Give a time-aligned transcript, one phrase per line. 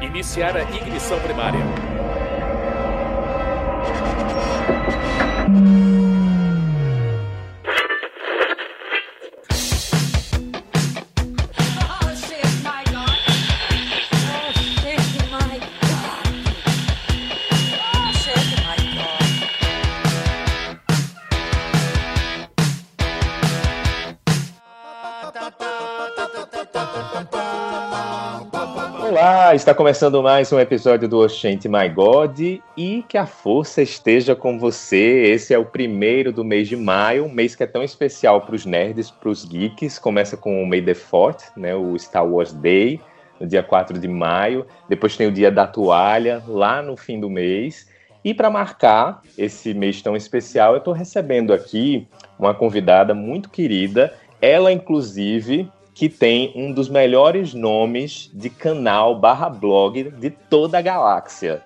[0.00, 1.89] Iniciar a ignição primária.
[29.60, 32.40] Está começando mais um episódio do Oxente My God
[32.78, 35.24] e que a força esteja com você.
[35.26, 38.54] Esse é o primeiro do mês de maio, um mês que é tão especial para
[38.54, 39.98] os nerds, para os geeks.
[39.98, 43.02] Começa com o May the 4 né, o Star Wars Day,
[43.38, 44.64] no dia 4 de maio.
[44.88, 47.86] Depois tem o dia da toalha, lá no fim do mês.
[48.24, 54.14] E para marcar esse mês tão especial, eu estou recebendo aqui uma convidada muito querida.
[54.40, 60.82] Ela, inclusive, que tem um dos melhores nomes de canal barra blog de toda a
[60.82, 61.62] galáxia.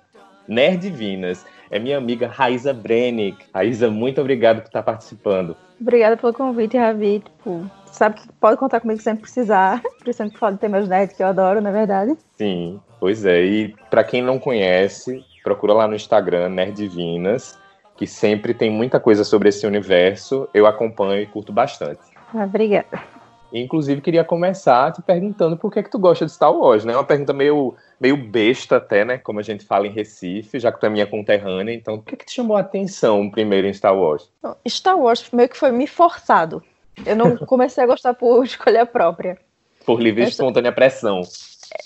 [0.49, 1.45] Nerdvinas.
[1.71, 3.47] É minha amiga Raíza Brennick.
[3.53, 5.57] Raíza, muito obrigado por estar participando.
[5.81, 7.21] Obrigada pelo convite, Ravi.
[7.21, 9.83] Tipo, sabe que pode contar comigo sempre precisar.
[10.01, 12.17] Principalmente que fala de temas nerds que eu adoro, na verdade.
[12.37, 13.43] Sim, pois é.
[13.43, 17.59] E para quem não conhece, procura lá no Instagram, Nerdvinas,
[17.97, 20.49] que sempre tem muita coisa sobre esse universo.
[20.55, 22.01] Eu acompanho e curto bastante.
[22.33, 23.15] Ah, obrigada.
[23.61, 26.93] Inclusive, queria começar te perguntando por que, que tu gosta de Star Wars, né?
[26.93, 29.17] É uma pergunta meio, meio besta até, né?
[29.17, 31.73] Como a gente fala em Recife, já que tu é minha conterrânea.
[31.73, 34.29] Então, o que, que te chamou a atenção primeiro em Star Wars?
[34.69, 36.65] Star Wars meio que foi me forçado.
[37.07, 39.39] Eu não comecei a gostar por escolha própria.
[39.87, 41.21] Por livre e espontânea pressão.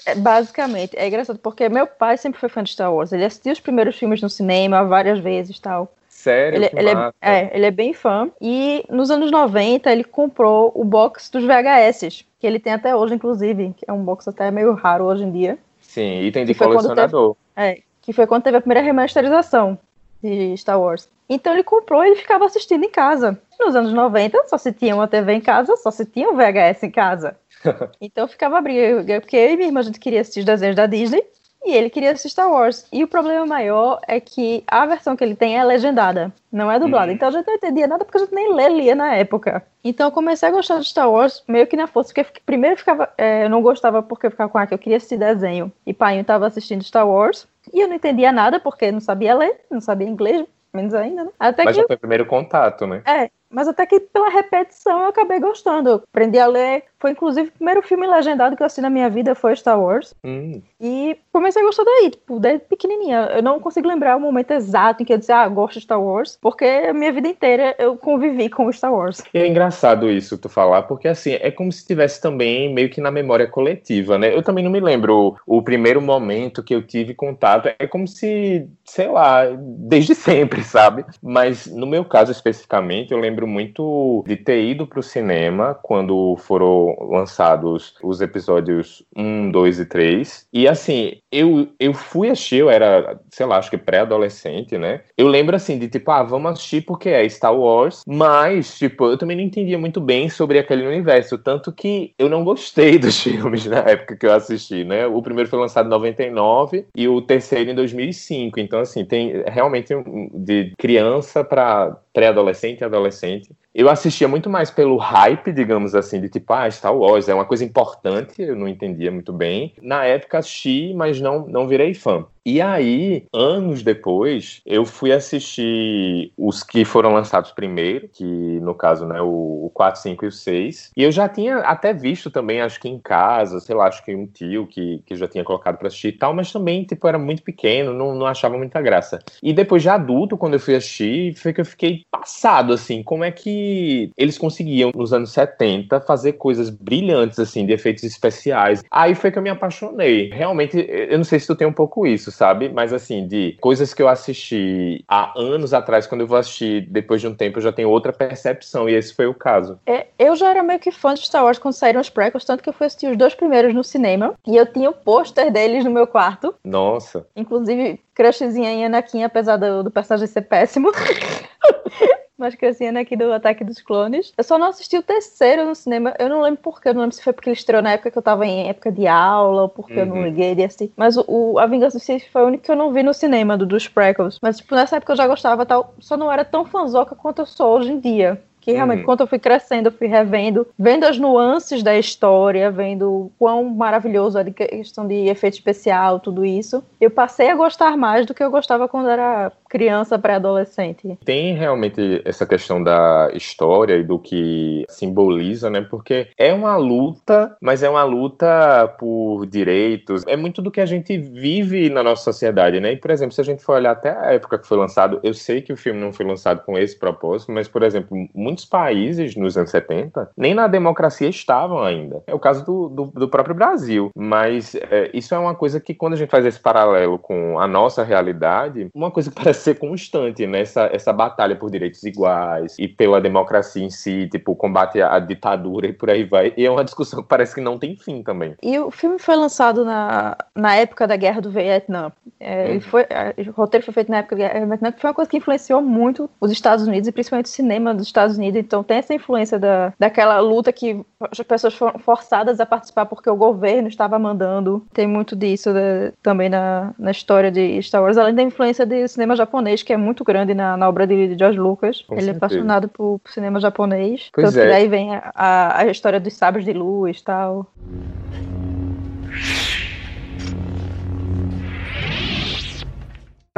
[0.06, 3.12] É, Basicamente, é engraçado porque meu pai sempre foi fã de Star Wars.
[3.12, 5.92] Ele assistiu os primeiros filmes no cinema várias vezes e tal.
[6.18, 6.56] Sério?
[6.56, 8.28] Ele, ele é, é, ele é bem fã.
[8.40, 13.14] E nos anos 90 ele comprou o box dos VHS, que ele tem até hoje,
[13.14, 15.56] inclusive, que é um box até meio raro hoje em dia.
[15.80, 17.36] Sim, item de colecionador.
[17.54, 19.78] É, que foi quando teve a primeira remasterização
[20.20, 21.08] de Star Wars.
[21.28, 23.40] Então ele comprou e ele ficava assistindo em casa.
[23.60, 26.82] Nos anos 90 só se tinha uma TV em casa, só se tinha um VHS
[26.82, 27.36] em casa.
[28.00, 30.74] então ficava a briga, porque eu e minha irmã a gente queria assistir os desenhos
[30.74, 31.24] da Disney
[31.64, 32.86] e ele queria assistir Star Wars.
[32.92, 36.78] E o problema maior é que a versão que ele tem é legendada, não é
[36.78, 37.10] dublada.
[37.10, 37.14] Hum.
[37.14, 39.62] Então a gente não entendia nada porque a gente nem lê, lia na época.
[39.82, 42.78] Então eu comecei a gostar de Star Wars meio que na força, porque primeiro eu
[42.78, 45.72] ficava, é, eu não gostava porque eu ficava com a que eu queria assistir desenho
[45.86, 47.46] e pai estava assistindo Star Wars.
[47.72, 51.30] E eu não entendia nada porque não sabia ler, não sabia inglês, menos ainda, né?
[51.38, 53.02] Até Mas que já foi o primeiro contato, né?
[53.06, 55.90] é, mas até que pela repetição eu acabei gostando.
[55.90, 56.84] Eu aprendi a ler.
[57.00, 60.14] Foi inclusive o primeiro filme legendado que eu assisti na minha vida foi Star Wars.
[60.24, 63.30] Hum, E comecei a gostar daí, tipo, desde pequenininha.
[63.36, 66.02] Eu não consigo lembrar o momento exato em que eu disse, ah, gosto de Star
[66.02, 69.22] Wars, porque a minha vida inteira eu convivi com Star Wars.
[69.32, 73.00] E é engraçado isso tu falar, porque assim, é como se tivesse também meio que
[73.00, 74.34] na memória coletiva, né?
[74.34, 77.68] Eu também não me lembro o, o primeiro momento que eu tive contato.
[77.78, 81.04] É como se, sei lá, desde sempre, sabe?
[81.22, 86.87] Mas no meu caso especificamente, eu lembro muito de ter ido pro cinema quando foram
[87.00, 90.46] lançados os episódios 1, 2 e 3.
[90.52, 95.02] E assim, eu, eu fui assistir, eu era, sei lá, acho que pré-adolescente, né?
[95.16, 99.18] Eu lembro assim de tipo, ah, vamos assistir porque é Star Wars, mas, tipo, eu
[99.18, 103.66] também não entendia muito bem sobre aquele universo, tanto que eu não gostei dos filmes
[103.66, 105.06] na época que eu assisti, né?
[105.06, 109.94] O primeiro foi lançado em 99 e o terceiro em 2005, então assim, tem realmente
[110.34, 113.50] de criança para pré-adolescente e adolescente.
[113.78, 117.44] Eu assistia muito mais pelo hype, digamos assim, de tipo, ah, Star Wars é uma
[117.44, 119.72] coisa importante, eu não entendia muito bem.
[119.80, 122.26] Na época assisti, mas não, não virei fã.
[122.50, 129.04] E aí, anos depois, eu fui assistir os que foram lançados primeiro, que no caso,
[129.04, 130.90] né, o, o 4, 5 e o 6.
[130.96, 134.14] E eu já tinha até visto também, acho que em casa, sei lá, acho que
[134.14, 137.18] um tio que, que já tinha colocado pra assistir e tal, mas também, tipo, era
[137.18, 139.18] muito pequeno, não, não achava muita graça.
[139.42, 143.24] E depois de adulto, quando eu fui assistir, foi que eu fiquei passado, assim, como
[143.24, 148.82] é que eles conseguiam, nos anos 70, fazer coisas brilhantes, assim, de efeitos especiais.
[148.90, 150.30] Aí foi que eu me apaixonei.
[150.32, 152.68] Realmente, eu não sei se tu tem um pouco isso, sabe?
[152.68, 157.20] Mas, assim, de coisas que eu assisti há anos atrás, quando eu vou assistir depois
[157.20, 159.80] de um tempo, eu já tenho outra percepção, e esse foi o caso.
[159.84, 162.62] É, eu já era meio que fã de Star Wars quando saíram os prequels, tanto
[162.62, 165.84] que eu fui assistir os dois primeiros no cinema, e eu tinha o pôster deles
[165.84, 166.54] no meu quarto.
[166.64, 167.26] Nossa.
[167.34, 170.92] Inclusive, crushzinha em Anakin, apesar do, do personagem ser péssimo.
[172.38, 174.32] Mas crushzinha Anakin do Ataque dos Clones.
[174.38, 176.14] Eu só não assisti o terceiro no cinema.
[176.18, 176.88] Eu não lembro porquê.
[176.88, 178.92] Eu não lembro se foi porque ele estreou na época que eu tava em época
[178.92, 180.24] de aula, ou porque eu não Uhum.
[180.24, 180.92] liguei assistir.
[180.96, 183.12] Mas o, o- A Vingança do Sith foi o único que eu não vi no
[183.12, 184.38] cinema, do, dos prequels.
[184.40, 185.94] Mas, tipo, nessa época eu já gostava tal.
[185.98, 188.40] Só não era tão fanzoca quanto eu sou hoje em dia.
[188.68, 189.04] Que realmente, Uhum.
[189.06, 193.64] quando eu fui crescendo, eu fui revendo, vendo as nuances da história, vendo o quão
[193.64, 196.84] maravilhoso é a questão de efeito especial, tudo isso.
[197.00, 201.18] Eu passei a gostar mais do que eu gostava quando era criança, pré-adolescente.
[201.24, 205.80] Tem realmente essa questão da história e do que simboliza, né?
[205.80, 210.24] Porque é uma luta, mas é uma luta por direitos.
[210.26, 212.92] É muito do que a gente vive na nossa sociedade, né?
[212.92, 215.32] E, por exemplo, se a gente for olhar até a época que foi lançado, eu
[215.32, 219.36] sei que o filme não foi lançado com esse propósito, mas, por exemplo, muitos países
[219.36, 222.22] nos anos 70 nem na democracia estavam ainda.
[222.26, 224.10] É o caso do, do, do próprio Brasil.
[224.16, 227.66] Mas é, isso é uma coisa que, quando a gente faz esse paralelo com a
[227.66, 230.60] nossa realidade, uma coisa que parece ser constante, né?
[230.60, 235.86] Essa, essa batalha por direitos iguais e pela democracia em si, tipo, combate à ditadura
[235.86, 236.52] e por aí vai.
[236.56, 238.54] E é uma discussão que parece que não tem fim também.
[238.62, 242.12] E o filme foi lançado na, na época da Guerra do Vietnã.
[242.40, 242.80] É, Uhum.
[242.80, 245.14] foi, é, o roteiro foi feito na época da Guerra do Vietnã, que foi uma
[245.14, 248.47] coisa que influenciou muito os Estados Unidos, e principalmente o cinema dos Estados Unidos.
[248.56, 253.28] Então tem essa influência da, daquela luta que as pessoas foram forçadas a participar porque
[253.28, 254.84] o governo estava mandando.
[254.92, 259.08] Tem muito disso né, também na, na história de Star Wars, além da influência do
[259.08, 262.02] cinema japonês, que é muito grande na, na obra de George Lucas.
[262.02, 262.30] Com ele certeza.
[262.30, 264.28] é apaixonado por, por cinema japonês.
[264.32, 264.62] Pois Tanto é.
[264.62, 267.66] que daí vem a, a, a história dos sabres de luz e tal.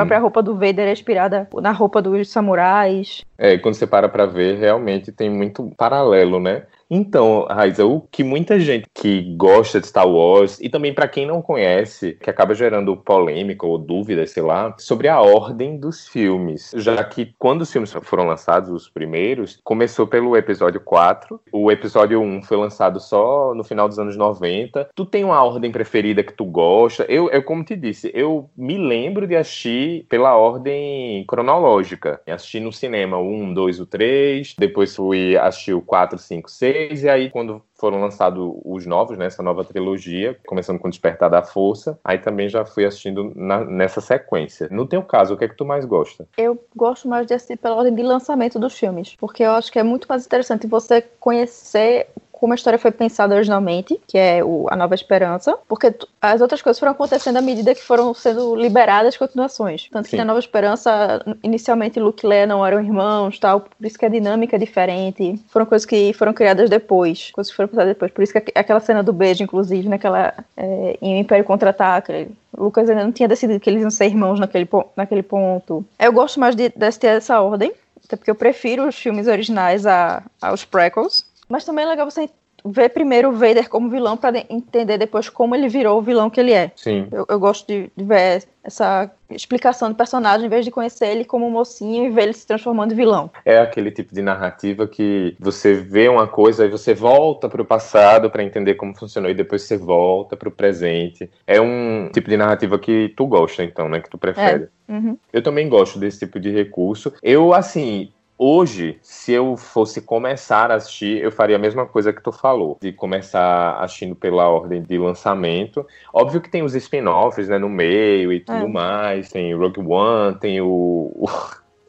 [0.01, 3.23] A própria roupa do Vader é inspirada na roupa dos samurais.
[3.37, 6.63] É, quando você para pra ver, realmente tem muito paralelo, né?
[6.91, 11.25] Então, Raiza, o que muita gente que gosta de Star Wars, e também pra quem
[11.25, 16.73] não conhece, que acaba gerando polêmica ou dúvidas, sei lá, sobre a ordem dos filmes.
[16.75, 22.21] Já que quando os filmes foram lançados, os primeiros, começou pelo episódio 4, o episódio
[22.21, 24.91] 1 foi lançado só no final dos anos 90.
[24.93, 27.05] Tu tem uma ordem preferida que tu gosta?
[27.09, 32.21] Eu, eu como te disse, eu me lembro de assistir pela ordem cronológica.
[32.27, 36.80] Assisti no cinema o 1, 2, o 3, depois fui assistir o 4, 5, 6,
[36.91, 41.43] e aí quando foram lançados os novos, né, essa nova trilogia, começando com Despertar da
[41.43, 44.69] Força, aí também já fui assistindo na- nessa sequência.
[44.71, 46.27] No teu caso, o que é que tu mais gosta?
[46.37, 49.79] Eu gosto mais de assistir pela ordem de lançamento dos filmes, porque eu acho que
[49.79, 52.09] é muito mais interessante você conhecer
[52.41, 56.63] como a história foi pensada originalmente, que é o A Nova Esperança, porque as outras
[56.63, 59.89] coisas foram acontecendo à medida que foram sendo liberadas continuações.
[59.93, 60.17] Tanto que Sim.
[60.17, 64.09] na Nova Esperança, inicialmente Luke e Leia não eram irmãos, tal, por isso que a
[64.09, 65.39] dinâmica é diferente.
[65.49, 68.11] Foram coisas que foram criadas depois, coisas que foram pensadas depois.
[68.11, 72.27] Por isso que aqu- aquela cena do beijo, inclusive, naquela é, em O Império Contra-Ataca,
[72.57, 74.67] Lucas ainda não tinha decidido que eles iam ser irmãos naquele,
[74.97, 75.85] naquele ponto.
[75.99, 77.73] Eu gosto mais de, de assistir essa ordem,
[78.05, 81.25] até porque eu prefiro os filmes originais a, aos prequels.
[81.51, 82.31] Mas também é legal você
[82.65, 86.41] ver primeiro o Vader como vilão para entender depois como ele virou o vilão que
[86.41, 86.71] ele é.
[86.77, 87.09] Sim.
[87.11, 91.25] Eu, eu gosto de, de ver essa explicação do personagem, em vez de conhecer ele
[91.25, 93.31] como um mocinho e ver ele se transformando em vilão.
[93.45, 97.65] É aquele tipo de narrativa que você vê uma coisa e você volta para o
[97.65, 101.31] passado para entender como funcionou e depois você volta para o presente.
[101.47, 104.01] É um tipo de narrativa que tu gosta, então, né?
[104.01, 104.69] Que tu prefere.
[104.89, 105.17] Uhum.
[105.33, 107.13] Eu também gosto desse tipo de recurso.
[107.23, 108.13] Eu, assim,
[108.43, 112.79] hoje, se eu fosse começar a assistir, eu faria a mesma coisa que tu falou,
[112.81, 115.87] de começar assistindo pela ordem de lançamento.
[116.13, 118.69] Óbvio que tem os spin-offs, né, no meio e tudo É.
[118.69, 119.29] mais.
[119.31, 121.13] Tem Rogue One, tem o.
[121.15, 121.29] o-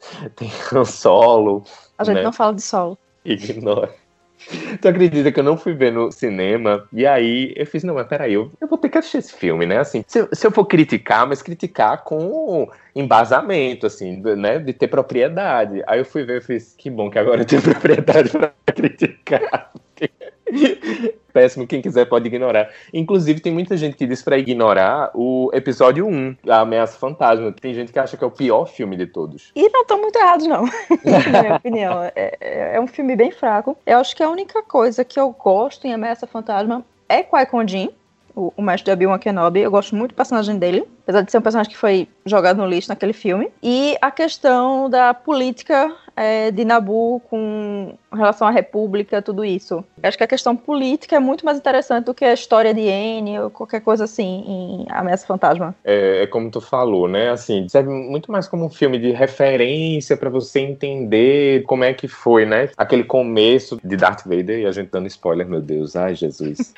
[0.36, 1.64] tem Han Solo.
[1.96, 2.22] A gente né?
[2.22, 2.98] não fala de solo.
[3.24, 3.94] Ignora.
[4.80, 6.86] Tu acredita que eu não fui ver no cinema?
[6.92, 9.66] E aí eu fiz, não, mas peraí, eu, eu vou ter que assistir esse filme,
[9.66, 9.78] né?
[9.78, 14.58] Assim, se, se eu for criticar, mas criticar com embasamento, assim, né?
[14.58, 15.82] De ter propriedade.
[15.86, 19.72] Aí eu fui ver e fiz, que bom que agora eu tenho propriedade pra criticar.
[21.32, 22.68] Péssimo, quem quiser pode ignorar.
[22.92, 27.52] Inclusive, tem muita gente que diz pra ignorar o episódio 1, A Ameaça Fantasma.
[27.52, 29.50] Tem gente que acha que é o pior filme de todos.
[29.56, 30.64] E não estão muito errados, não.
[31.32, 32.02] Na minha opinião.
[32.14, 33.76] É, é- é um filme bem fraco.
[33.86, 37.64] Eu acho que a única coisa que eu gosto em Ameaça Fantasma é Qui-Gon
[38.34, 39.60] o, o mestre de Obi-Wan Kenobi.
[39.60, 40.84] Eu gosto muito do personagem dele.
[41.02, 43.50] Apesar de ser um personagem que foi jogado no lixo naquele filme.
[43.62, 49.84] E a questão da política é, de Nabu com relação à República, tudo isso.
[50.02, 52.88] Eu acho que a questão política é muito mais interessante do que a história de
[52.88, 55.74] Anne ou qualquer coisa assim em Ameaça Fantasma.
[55.84, 57.30] É, é como tu falou, né?
[57.30, 62.08] Assim, serve muito mais como um filme de referência pra você entender como é que
[62.08, 62.68] foi, né?
[62.76, 66.74] Aquele começo de Darth Vader e a gente dando spoiler, meu Deus, ai Jesus.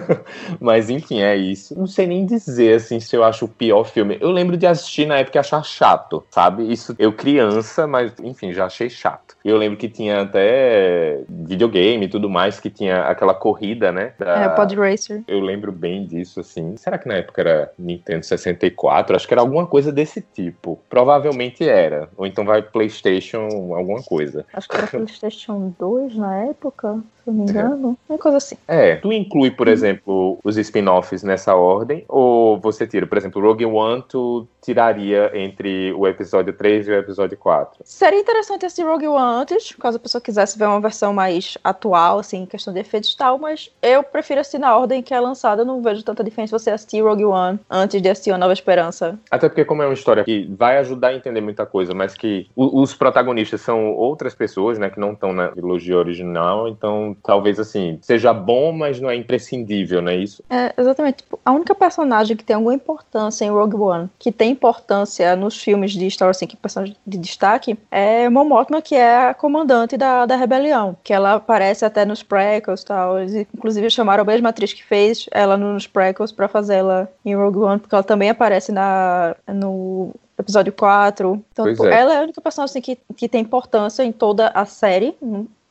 [0.58, 1.78] Mas enfim, é isso.
[1.78, 4.16] Não sei nem dizer assim se eu acho o pior filme.
[4.20, 6.70] Eu lembro de assistir na época e achar chato, sabe?
[6.70, 9.36] Isso eu criança, mas enfim, já achei chato.
[9.44, 14.12] E eu lembro que tinha até videogame e tudo mais, que tinha aquela corrida, né?
[14.18, 15.22] da- É, Pod Racer.
[15.28, 16.76] Eu lembro bem disso, assim.
[16.76, 19.14] Será que na época era Nintendo 64?
[19.16, 20.80] Acho que era alguma coisa desse tipo.
[20.88, 22.08] Provavelmente era.
[22.16, 24.44] Ou então vai PlayStation, alguma coisa.
[24.52, 26.98] Acho que era PlayStation 2 na época,
[27.30, 27.98] eu não me engano.
[28.08, 28.56] Uma coisa assim.
[28.66, 32.04] É, tu inclui, por exemplo, os spin-offs nessa ordem?
[32.08, 36.94] Ou você tira, por exemplo, Rogue One, tu tiraria entre o episódio 3 e o
[36.94, 37.80] episódio 4?
[37.84, 42.18] Seria interessante assistir Rogue One antes, caso a pessoa quisesse ver uma versão mais atual,
[42.18, 45.20] assim, em questão de efeitos e tal, mas eu prefiro assistir na ordem que é
[45.20, 45.64] lançada.
[45.64, 49.18] Não vejo tanta diferença você assistir Rogue One antes de assistir A Nova Esperança.
[49.30, 52.48] Até porque, como é uma história que vai ajudar a entender muita coisa, mas que
[52.54, 57.98] os protagonistas são outras pessoas, né, que não estão na trilogia original, então talvez, assim,
[58.02, 60.42] seja bom, mas não é imprescindível, não é isso?
[60.48, 61.18] É, exatamente.
[61.18, 65.60] Tipo, a única personagem que tem alguma importância em Rogue One, que tem importância nos
[65.60, 69.34] filmes de Star Wars, assim, que personagem de destaque, é Mon Mothma, que é a
[69.34, 70.96] comandante da, da rebelião.
[71.02, 73.18] Que ela aparece até nos prequels e tal.
[73.18, 77.58] Eles, inclusive, chamaram a mesma atriz que fez ela nos prequels pra fazê-la em Rogue
[77.58, 81.44] One, porque ela também aparece na, no episódio 4.
[81.52, 82.00] Então, tipo, é.
[82.00, 85.16] ela é a única personagem assim, que, que tem importância em toda a série.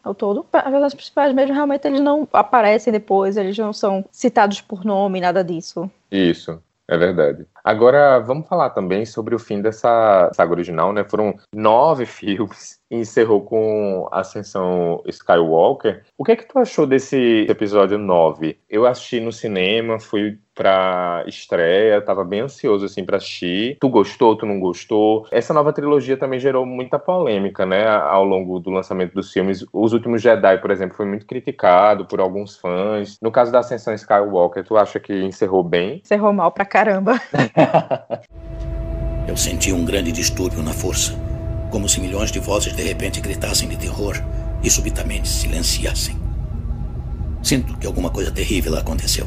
[0.04, 4.86] Ao todo, as principais mesmo, realmente eles não aparecem depois, eles não são citados por
[4.86, 5.90] nome, nada disso.
[6.12, 7.46] Isso, é verdade.
[7.64, 11.04] Agora, vamos falar também sobre o fim dessa saga original, né?
[11.04, 16.04] Foram nove filmes e encerrou com Ascensão Skywalker.
[16.18, 18.58] O que é que tu achou desse episódio 9?
[18.70, 23.78] Eu assisti no cinema, fui pra estreia, tava bem ansioso, assim, pra assistir.
[23.80, 25.26] Tu gostou, tu não gostou?
[25.32, 27.88] Essa nova trilogia também gerou muita polêmica, né?
[27.88, 29.66] Ao longo do lançamento dos filmes.
[29.72, 33.18] Os Últimos Jedi, por exemplo, foi muito criticado por alguns fãs.
[33.22, 36.02] No caso da Ascensão Skywalker, tu acha que encerrou bem?
[36.04, 37.14] Cerrou mal pra caramba.
[39.30, 41.14] Eu senti um grande distúrbio na força,
[41.70, 44.16] como se milhões de vozes de repente gritassem de terror
[44.64, 46.16] e subitamente silenciassem.
[47.42, 49.26] Sinto que alguma coisa terrível aconteceu.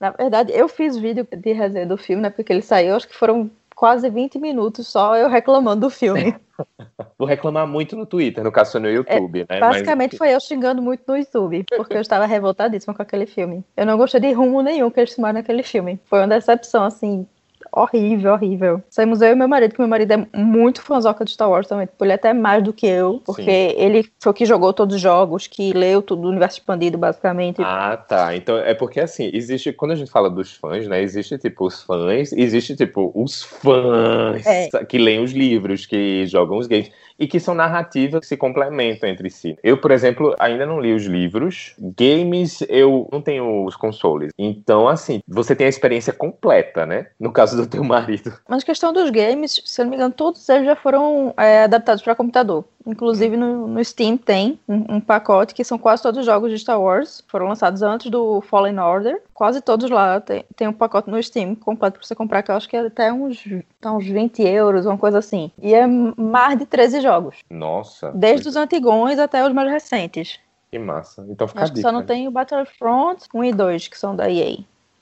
[0.00, 2.30] Na verdade, eu fiz vídeo de resenha do filme, né?
[2.30, 6.34] Porque ele saiu, acho que foram quase 20 minutos só eu reclamando do filme.
[7.16, 9.60] Vou reclamar muito no Twitter, no caso foi no YouTube, né?
[9.60, 13.64] Basicamente foi eu xingando muito no YouTube, porque eu estava revoltadíssima com aquele filme.
[13.76, 16.00] Eu não gostei de rumo nenhum que eles tomaram naquele filme.
[16.04, 17.26] Foi uma decepção, assim,
[17.72, 18.82] horrível, horrível.
[18.90, 21.86] Saímos eu e meu marido, que meu marido é muito fãzoca de Star Wars também.
[21.86, 23.74] Tipo, ele é até mais do que eu, porque Sim.
[23.76, 27.60] ele foi o que jogou todos os jogos, que leu tudo do universo expandido, basicamente.
[27.62, 28.34] Ah, tá.
[28.36, 31.02] Então é porque assim, existe, quando a gente fala dos fãs, né?
[31.02, 34.68] Existe tipo os fãs, existe tipo os fãs É.
[34.84, 39.08] que leem os livros, que jogam os games e que são narrativas que se complementam
[39.08, 39.58] entre si.
[39.62, 41.74] Eu, por exemplo, ainda não li os livros.
[41.78, 44.32] Games, eu não tenho os consoles.
[44.38, 47.08] Então, assim, você tem a experiência completa, né?
[47.18, 48.32] No caso do teu marido.
[48.48, 52.02] Mas questão dos games, se eu não me engano, todos eles já foram é, adaptados
[52.02, 52.64] para computador.
[52.88, 56.58] Inclusive no, no Steam tem um, um pacote que são quase todos os jogos de
[56.58, 57.22] Star Wars.
[57.28, 59.20] Foram lançados antes do Fallen Order.
[59.34, 62.54] Quase todos lá tem, tem um pacote no Steam completo para você comprar, que eu
[62.56, 63.44] acho que é até uns,
[63.78, 65.52] tá uns 20 euros, uma coisa assim.
[65.60, 67.36] E é mais de 13 jogos.
[67.50, 68.10] Nossa.
[68.12, 70.40] Desde os antigões até os mais recentes.
[70.70, 71.26] Que massa.
[71.28, 72.00] Então fica Acho a que só dica.
[72.00, 74.58] não tem o Battlefront 1 e 2, que são da EA.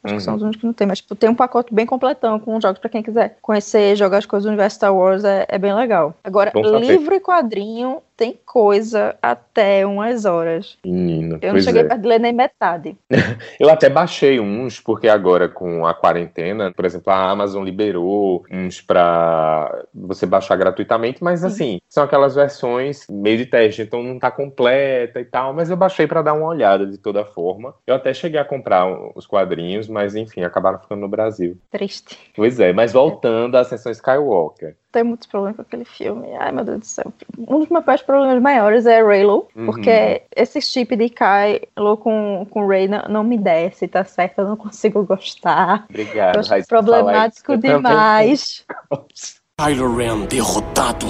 [0.06, 0.18] Acho Uhum.
[0.18, 2.60] que são os únicos que não tem, mas tipo, tem um pacote bem completão com
[2.60, 5.74] jogos pra quem quiser conhecer, jogar as coisas do universo Star Wars, é, é bem
[5.74, 6.14] legal.
[6.22, 10.78] Agora, livro e quadrinho tem coisa até umas horas.
[10.84, 11.38] Menino.
[11.42, 11.92] Eu não cheguei é.
[11.92, 12.96] a ler nem metade.
[13.60, 18.80] Eu até baixei uns, porque agora com a quarentena, por exemplo, a Amazon liberou uns
[18.80, 24.30] pra você baixar gratuitamente, mas assim, são aquelas versões meio de teste, então não tá
[24.30, 27.74] completa e tal, mas eu baixei pra dar uma olhada de toda forma.
[27.86, 31.58] Eu até cheguei a comprar os quadrinhos, mas enfim, acabaram ficando no Brasil.
[31.70, 32.18] Triste.
[32.34, 34.76] Pois é, mas voltando à Ascensão Skywalker.
[34.96, 36.26] Tem muitos problemas com aquele filme.
[36.38, 37.12] Ai, meu Deus do céu.
[37.36, 39.66] Um dos meus problemas maiores é Raylo, Uhum.
[39.66, 44.38] porque esse chip de Kylo com, com Ray não, não me desce, tá certo?
[44.38, 45.84] Eu não consigo gostar.
[45.90, 48.64] Obrigado, Eu acho problemático demais.
[49.60, 51.04] Kylo Ren derrotado.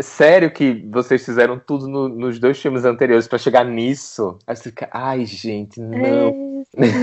[0.00, 4.38] Sério que vocês fizeram tudo no- nos dois filmes anteriores pra chegar nisso?
[4.46, 5.98] Aí você fica, ai, gente, não.
[6.04, 6.30] É,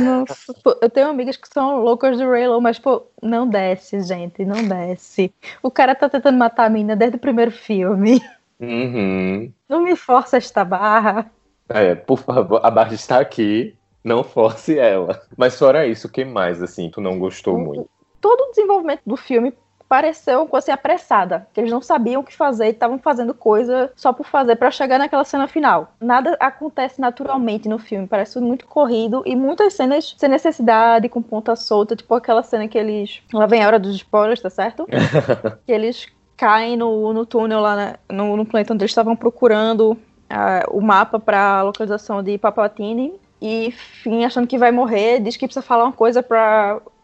[0.03, 4.45] nossa, pô, eu tenho amigas que são loucas de Raylo, mas, pô, não desce, gente,
[4.45, 5.33] não desce.
[5.61, 8.21] O cara tá tentando matar a mina desde o primeiro filme.
[8.59, 9.51] Uhum.
[9.67, 11.29] Não me força esta barra.
[11.67, 15.21] É, por favor, a Barbie está aqui, não force ela.
[15.35, 17.89] Mas fora isso, o que mais, assim, tu não gostou muito?
[18.21, 19.53] Todo o desenvolvimento do filme
[19.87, 23.33] pareceu uma coisa assim, apressada, que eles não sabiam o que fazer e estavam fazendo
[23.33, 25.93] coisa só por fazer para chegar naquela cena final.
[26.01, 31.21] Nada acontece naturalmente no filme, parece tudo muito corrido e muitas cenas sem necessidade, com
[31.21, 33.21] ponta solta, tipo aquela cena que eles.
[33.33, 34.85] Lá vem a hora dos spoilers, tá certo?
[35.65, 39.97] que eles caem no, no túnel lá na- no, no planeta onde eles estavam procurando
[40.29, 45.45] ah, o mapa para localização de Papatini e fim achando que vai morrer, diz que
[45.45, 46.23] precisa falar uma coisa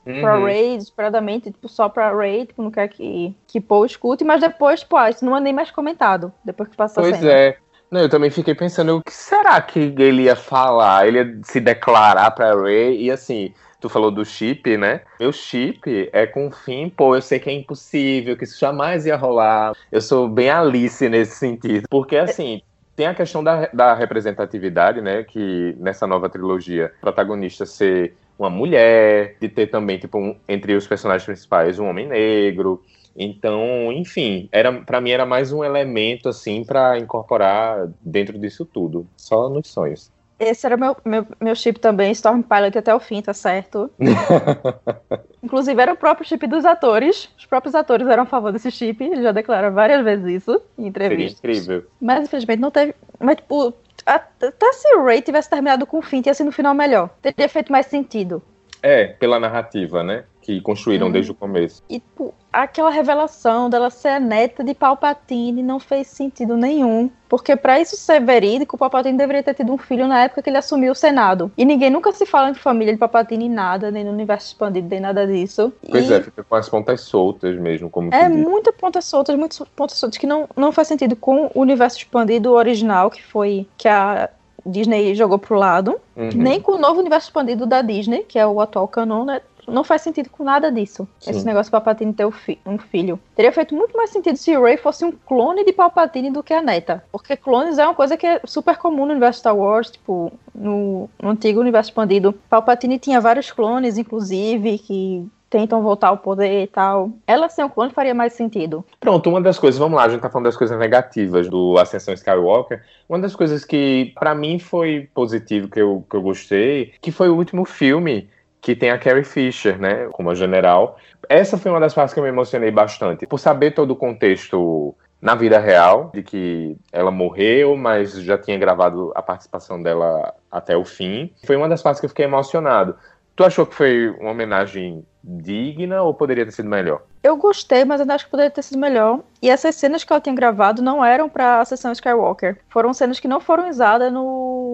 [0.03, 0.45] pra, pra Uhum.
[0.45, 4.81] Ray, desesperadamente, tipo, só pra Ray, tipo, não quer que, que Paul escute, mas depois,
[4.81, 7.31] tipo, ah, isso não é nem mais comentado, depois que passa a Pois cena.
[7.31, 7.57] é.
[7.89, 11.07] Não, eu também fiquei pensando, o que será que ele ia falar?
[11.07, 15.01] Ele ia se declarar pra Ray e assim, tu falou do chip, né?
[15.19, 19.05] Meu chip é com o fim, pô, eu sei que é impossível, que isso jamais
[19.05, 19.73] ia rolar.
[19.91, 21.85] Eu sou bem Alice nesse sentido.
[21.89, 22.61] Porque assim,
[22.95, 25.23] tem a questão da, da representatividade, né?
[25.23, 30.73] Que nessa nova trilogia, o protagonista ser uma mulher, de ter também, tipo, um- entre
[30.75, 32.81] os personagens principais, um homem negro.
[33.15, 39.05] Então, enfim, era para mim era mais um elemento assim pra incorporar dentro disso tudo,
[39.17, 40.09] só nos sonhos.
[40.39, 43.91] Esse era meu, meu, meu chip também, Storm Pilot até o fim, tá certo?
[45.43, 47.29] Inclusive, era o próprio chip dos atores.
[47.37, 50.83] Os próprios atores eram a favor desse chip, ele já declara várias vezes isso em
[50.83, 51.39] Seria entrevistas.
[51.39, 51.83] incrível.
[51.99, 52.95] Mas infelizmente não teve.
[53.19, 53.73] Mas, tipo,
[54.05, 57.09] até se o Ray tivesse terminado com o fim, tinha sido um final melhor.
[57.21, 58.41] Teria feito mais sentido.
[58.81, 60.23] É, pela narrativa, né?
[60.41, 61.11] Que construíram Uhum.
[61.13, 61.83] desde o começo.
[61.87, 67.09] E, tipo, aquela revelação dela ser a neta de Palpatine não fez sentido nenhum.
[67.29, 70.49] Porque pra isso ser verídico, o Palpatine deveria ter tido um filho na época que
[70.49, 71.51] ele assumiu o Senado.
[71.57, 74.99] E ninguém nunca se fala de família de Palpatine nada, nem no universo expandido, nem
[74.99, 75.71] nada disso.
[75.89, 78.41] Pois e é, fica com as pontas soltas mesmo, como É disse.
[78.41, 82.51] muita pontas soltas, muitas pontas soltas que não, não faz sentido com o universo expandido
[82.51, 84.29] original, que foi que a
[84.65, 86.29] Disney jogou pro lado, Uhum.
[86.35, 89.41] nem com o novo universo expandido da Disney, que é o atual canon, né?
[89.67, 91.07] Não faz sentido com nada disso.
[91.19, 91.31] Sim.
[91.31, 93.19] Esse negócio de Palpatine ter um filho.
[93.35, 96.53] Teria feito muito mais sentido se o Rey fosse um clone de Palpatine do que
[96.53, 97.03] a neta.
[97.11, 101.09] Porque clones é uma coisa que é super comum no universo Star Wars, tipo, no,
[101.21, 102.33] no antigo universo expandido.
[102.49, 107.11] Palpatine tinha vários clones, inclusive, que tentam voltar ao poder e tal.
[107.27, 108.83] Ela ser um clone faria mais sentido.
[108.99, 112.13] Pronto, uma das coisas, vamos lá, a gente tá falando das coisas negativas do Ascensão
[112.13, 112.81] Skywalker.
[113.07, 117.29] Uma das coisas que pra mim foi positivo, que eu, que eu gostei, que foi
[117.29, 118.29] o último filme
[118.61, 120.97] que tem a Carrie Fisher, né, como a general.
[121.27, 124.95] Essa foi uma das partes que eu me emocionei bastante, por saber todo o contexto
[125.21, 130.75] na vida real, de que ela morreu, mas já tinha gravado a participação dela até
[130.75, 131.31] o fim.
[131.45, 132.95] Foi uma das partes que eu fiquei emocionado.
[133.41, 137.01] Tu achou que foi uma homenagem digna ou poderia ter sido melhor?
[137.23, 139.21] Eu gostei, mas ainda acho que poderia ter sido melhor.
[139.41, 142.59] E essas cenas que ela tinha gravado não eram pra sessão Skywalker.
[142.69, 144.23] Foram cenas que não foram usadas no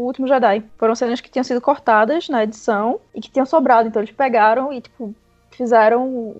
[0.05, 0.63] último Jedi.
[0.77, 3.87] Foram cenas que tinham sido cortadas na edição e que tinham sobrado.
[3.87, 5.15] Então eles pegaram e, tipo,
[5.51, 6.35] fizeram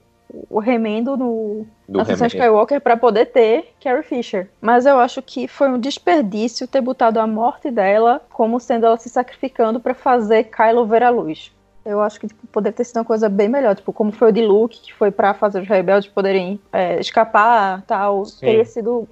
[0.50, 2.28] o- remendo no, Do na sessão?
[2.28, 4.50] Skywalker pra poder ter Carrie Fisher.
[4.60, 8.98] Mas eu acho que foi um desperdício ter botado a morte dela como sendo ela
[8.98, 11.54] se sacrificando pra fazer Kylo ver a luz.
[11.88, 14.32] Eu acho que tipo, poderia ter sido uma coisa bem melhor, tipo, como foi o
[14.32, 18.26] de Luke, que foi pra fazer os rebeldes poderem é, escapar, tal.
[18.26, 18.45] Sim.
[18.45, 19.08] Teria sido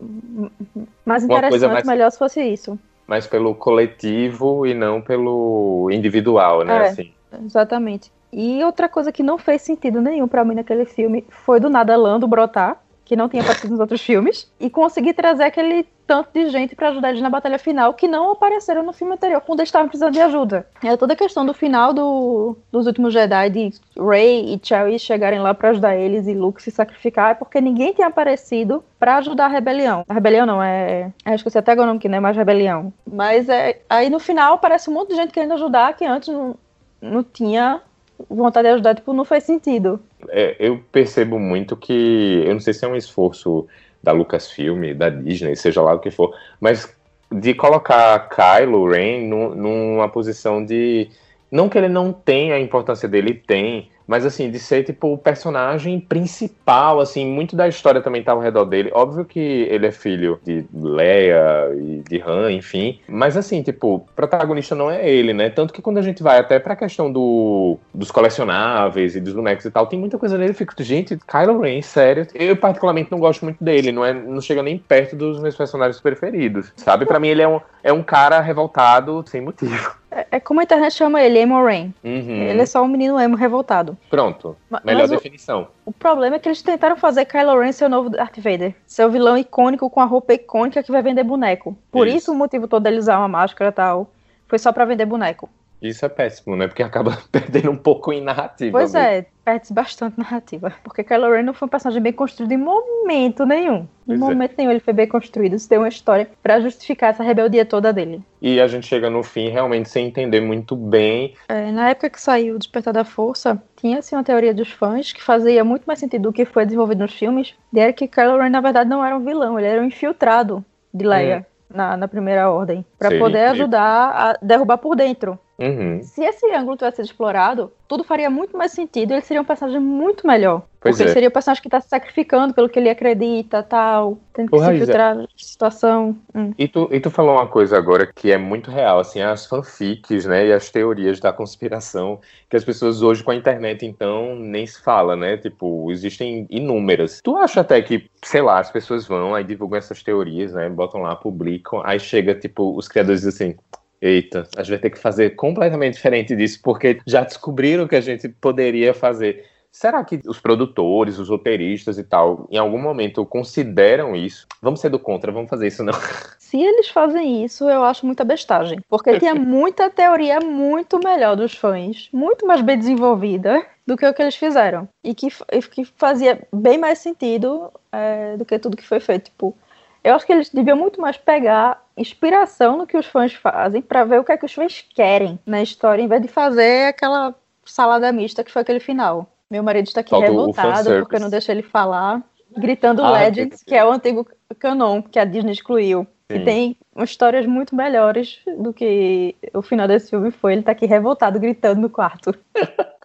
[1.06, 2.78] mais Uma interessante, mais- melhor se fosse isso.
[3.08, 6.76] mas pelo coletivo e não pelo individual, né?
[6.78, 6.90] É.
[6.90, 7.12] Assim.
[7.46, 8.12] Exatamente.
[8.34, 11.96] E outra coisa que não fez sentido nenhum pra mim naquele filme foi do nada
[11.96, 16.50] Lando brotar, que não tinha aparecido nos outros filmes, e conseguir trazer aquele tanto de
[16.50, 19.70] gente pra ajudar eles na batalha final que não apareceram no filme anterior, quando eles
[19.70, 20.68] estavam precisando de ajuda.
[20.84, 25.40] É toda a questão do final do, dos últimos Jedi, de Rey e Chewie chegarem
[25.40, 29.46] lá pra ajudar eles e Luke se sacrificar, é porque ninguém tinha aparecido pra ajudar
[29.46, 30.04] a rebelião.
[30.08, 31.12] A rebelião não, é.
[31.24, 32.94] é esqueci até agora o nome que não é mais rebelião.
[33.12, 36.56] Mas é, aí no final aparece um monte de gente querendo ajudar que antes não,
[37.02, 37.82] não tinha
[38.30, 40.00] vontade de ajudar, tipo, não faz sentido.
[40.30, 43.68] É, eu percebo muito que, eu não sei se é um esforço
[44.02, 46.96] da Lucasfilm, da Disney, seja lá o que for, mas
[47.32, 51.10] de colocar Kylo Ren nu- numa posição de.
[51.52, 55.18] Não que ele não tenha a importância dele, tem, mas assim, de ser tipo o
[55.18, 58.92] personagem principal, assim, muito da história também tá ao redor dele.
[58.94, 64.00] Óbvio que ele é filho de Leia e de Han, enfim, mas assim, tipo, o
[64.00, 65.50] protagonista não é ele, né?
[65.50, 69.66] Tanto que quando a gente vai até pra questão do, dos colecionáveis e dos bonecos
[69.66, 72.28] e tal, tem muita coisa nele, eu fico, gente, Kylo Ren, sério.
[72.34, 76.00] Eu particularmente não gosto muito dele, não, é, não chega nem perto dos meus personagens
[76.00, 77.06] preferidos, sabe?
[77.06, 79.96] Pra mim ele é um, é um cara revoltado sem motivo.
[80.16, 81.94] É, é como a internet chama ele, Emo Rain.
[82.04, 82.42] Uhum.
[82.44, 83.98] Ele é só um menino emo revoltado.
[84.10, 85.68] Pronto, Ma- melhor Mas o, definição.
[85.86, 88.74] o problema é que eles tentaram fazer Kylo Ren ser o novo Darth Vader.
[88.88, 91.78] Ser o vilão icônico com a roupa icônica que vai vender boneco.
[91.92, 92.32] Por isso, Isso.
[92.32, 94.10] o motivo todo dele usar uma máscara e tal.
[94.48, 95.50] Foi só pra vender boneco.
[95.82, 96.68] Isso é péssimo, né?
[96.68, 98.72] Porque acaba perdendo um pouco em narrativa.
[98.72, 99.08] Pois mesmo.
[99.08, 100.74] é, perde bastante narrativa.
[100.84, 103.76] Porque Kylo Ren não foi um personagem bem construído em momento nenhum.
[103.76, 104.24] Em Pois é.
[104.24, 105.56] momento nenhum ele foi bem construído.
[105.56, 108.24] Isso deu uma história pra justificar essa rebeldia toda dele.
[108.42, 111.36] E a gente chega no fim realmente sem entender muito bem.
[111.48, 115.14] É, na época que saiu o Despertar da Força, tinha assim uma teoria dos fãs
[115.14, 118.40] que fazia muito mais sentido do que foi desenvolvido nos filmes, de era que Kylo
[118.40, 122.08] Ren na verdade não era um vilão, ele era um infiltrado de Leia na, na
[122.08, 125.38] primeira ordem, Pra Seria poder ajudar a derrubar por dentro.
[125.58, 126.02] Uhum.
[126.04, 129.14] Se esse ângulo tivesse sido explorado, tudo faria muito mais sentido.
[129.14, 130.64] Ele seria um personagem muito melhor.
[130.82, 131.06] Pois porque é.
[131.06, 134.56] ele seria o personagem que tá se sacrificando pelo que ele acredita, tal, tendo que
[134.56, 136.16] Ô, se infiltrar na situação.
[136.36, 136.54] Hum.
[136.58, 140.26] E tu, e tu falou uma coisa agora que é muito real, assim, as fanfics,
[140.26, 144.68] né, e as teorias da conspiração, que as pessoas hoje com a internet, então, nem
[144.68, 147.22] se fala, né, tipo, existem inúmeras.
[147.24, 151.02] Tu acha até que, sei lá, as pessoas vão, aí divulgam essas teorias, né, botam
[151.02, 153.58] lá, publicam, aí chega, tipo, os criadores dizem assim...
[154.02, 158.02] Eita, a gente vai ter que fazer completamente diferente disso, porque já descobriram que a
[158.02, 159.46] gente poderia fazer.
[159.72, 164.48] Será que os produtores, os roteiristas e tal, em algum momento consideram isso?
[164.62, 165.94] Vamos ser do contra, vamos fazer isso não.
[166.40, 168.80] Se eles fazem isso, eu acho muita bestagem.
[168.88, 174.14] Porque tinha muita teoria muito melhor dos fãs, muito mais bem desenvolvida do que o
[174.14, 174.88] que eles fizeram.
[175.04, 175.28] E que,
[175.72, 179.26] que fazia bem mais sentido é, do que tudo que foi feito.
[179.26, 179.54] Tipo,
[180.02, 184.04] eu acho que eles deviam muito mais pegar inspiração no que os fãs fazem pra
[184.04, 187.34] ver o que é que os fãs querem na história, em vez de fazer aquela
[187.64, 189.28] salada mista que foi aquele final.
[189.50, 192.22] Meu marido está aqui Falta revoltado porque eu não deixo ele falar,
[192.58, 193.66] gritando Ah, Legends, entendi.
[193.66, 194.28] que é o antigo
[194.60, 196.08] canon que a Disney excluiu.
[196.32, 196.38] Sim.
[196.40, 200.54] E tem histórias muito melhores do que o final desse filme foi.
[200.54, 202.36] Ele tá aqui revoltado, gritando no quarto.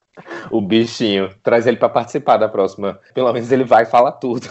[0.51, 1.31] O bichinho.
[1.43, 3.01] Traz ele pra participar da próxima.
[3.15, 4.47] Pelo menos ele vai e fala tudo.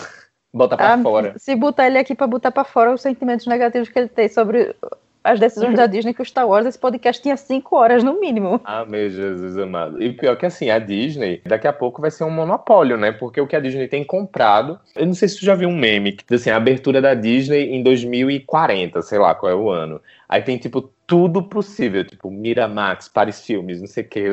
[0.54, 1.34] Bota pra Ah, fora.
[1.38, 4.76] Se botar ele aqui pra botar pra fora os sentimentos negativos que ele tem sobre
[5.24, 8.60] as decisões da Disney que o Star Wars, esse podcast tinha cinco horas no mínimo.
[8.64, 10.02] Ah, meu Jesus amado.
[10.02, 13.12] E pior que assim, a Disney, daqui a pouco vai ser um monopólio, né?
[13.12, 14.80] Porque o que a Disney tem comprado.
[14.96, 17.76] Eu não sei se tu já viu um meme que assim, a abertura da Disney
[17.76, 20.02] em 2040, sei lá qual é o ano.
[20.28, 24.26] Aí tem, tipo, tudo possível, tipo, Miramax, Paris Filmes, não sei o quê.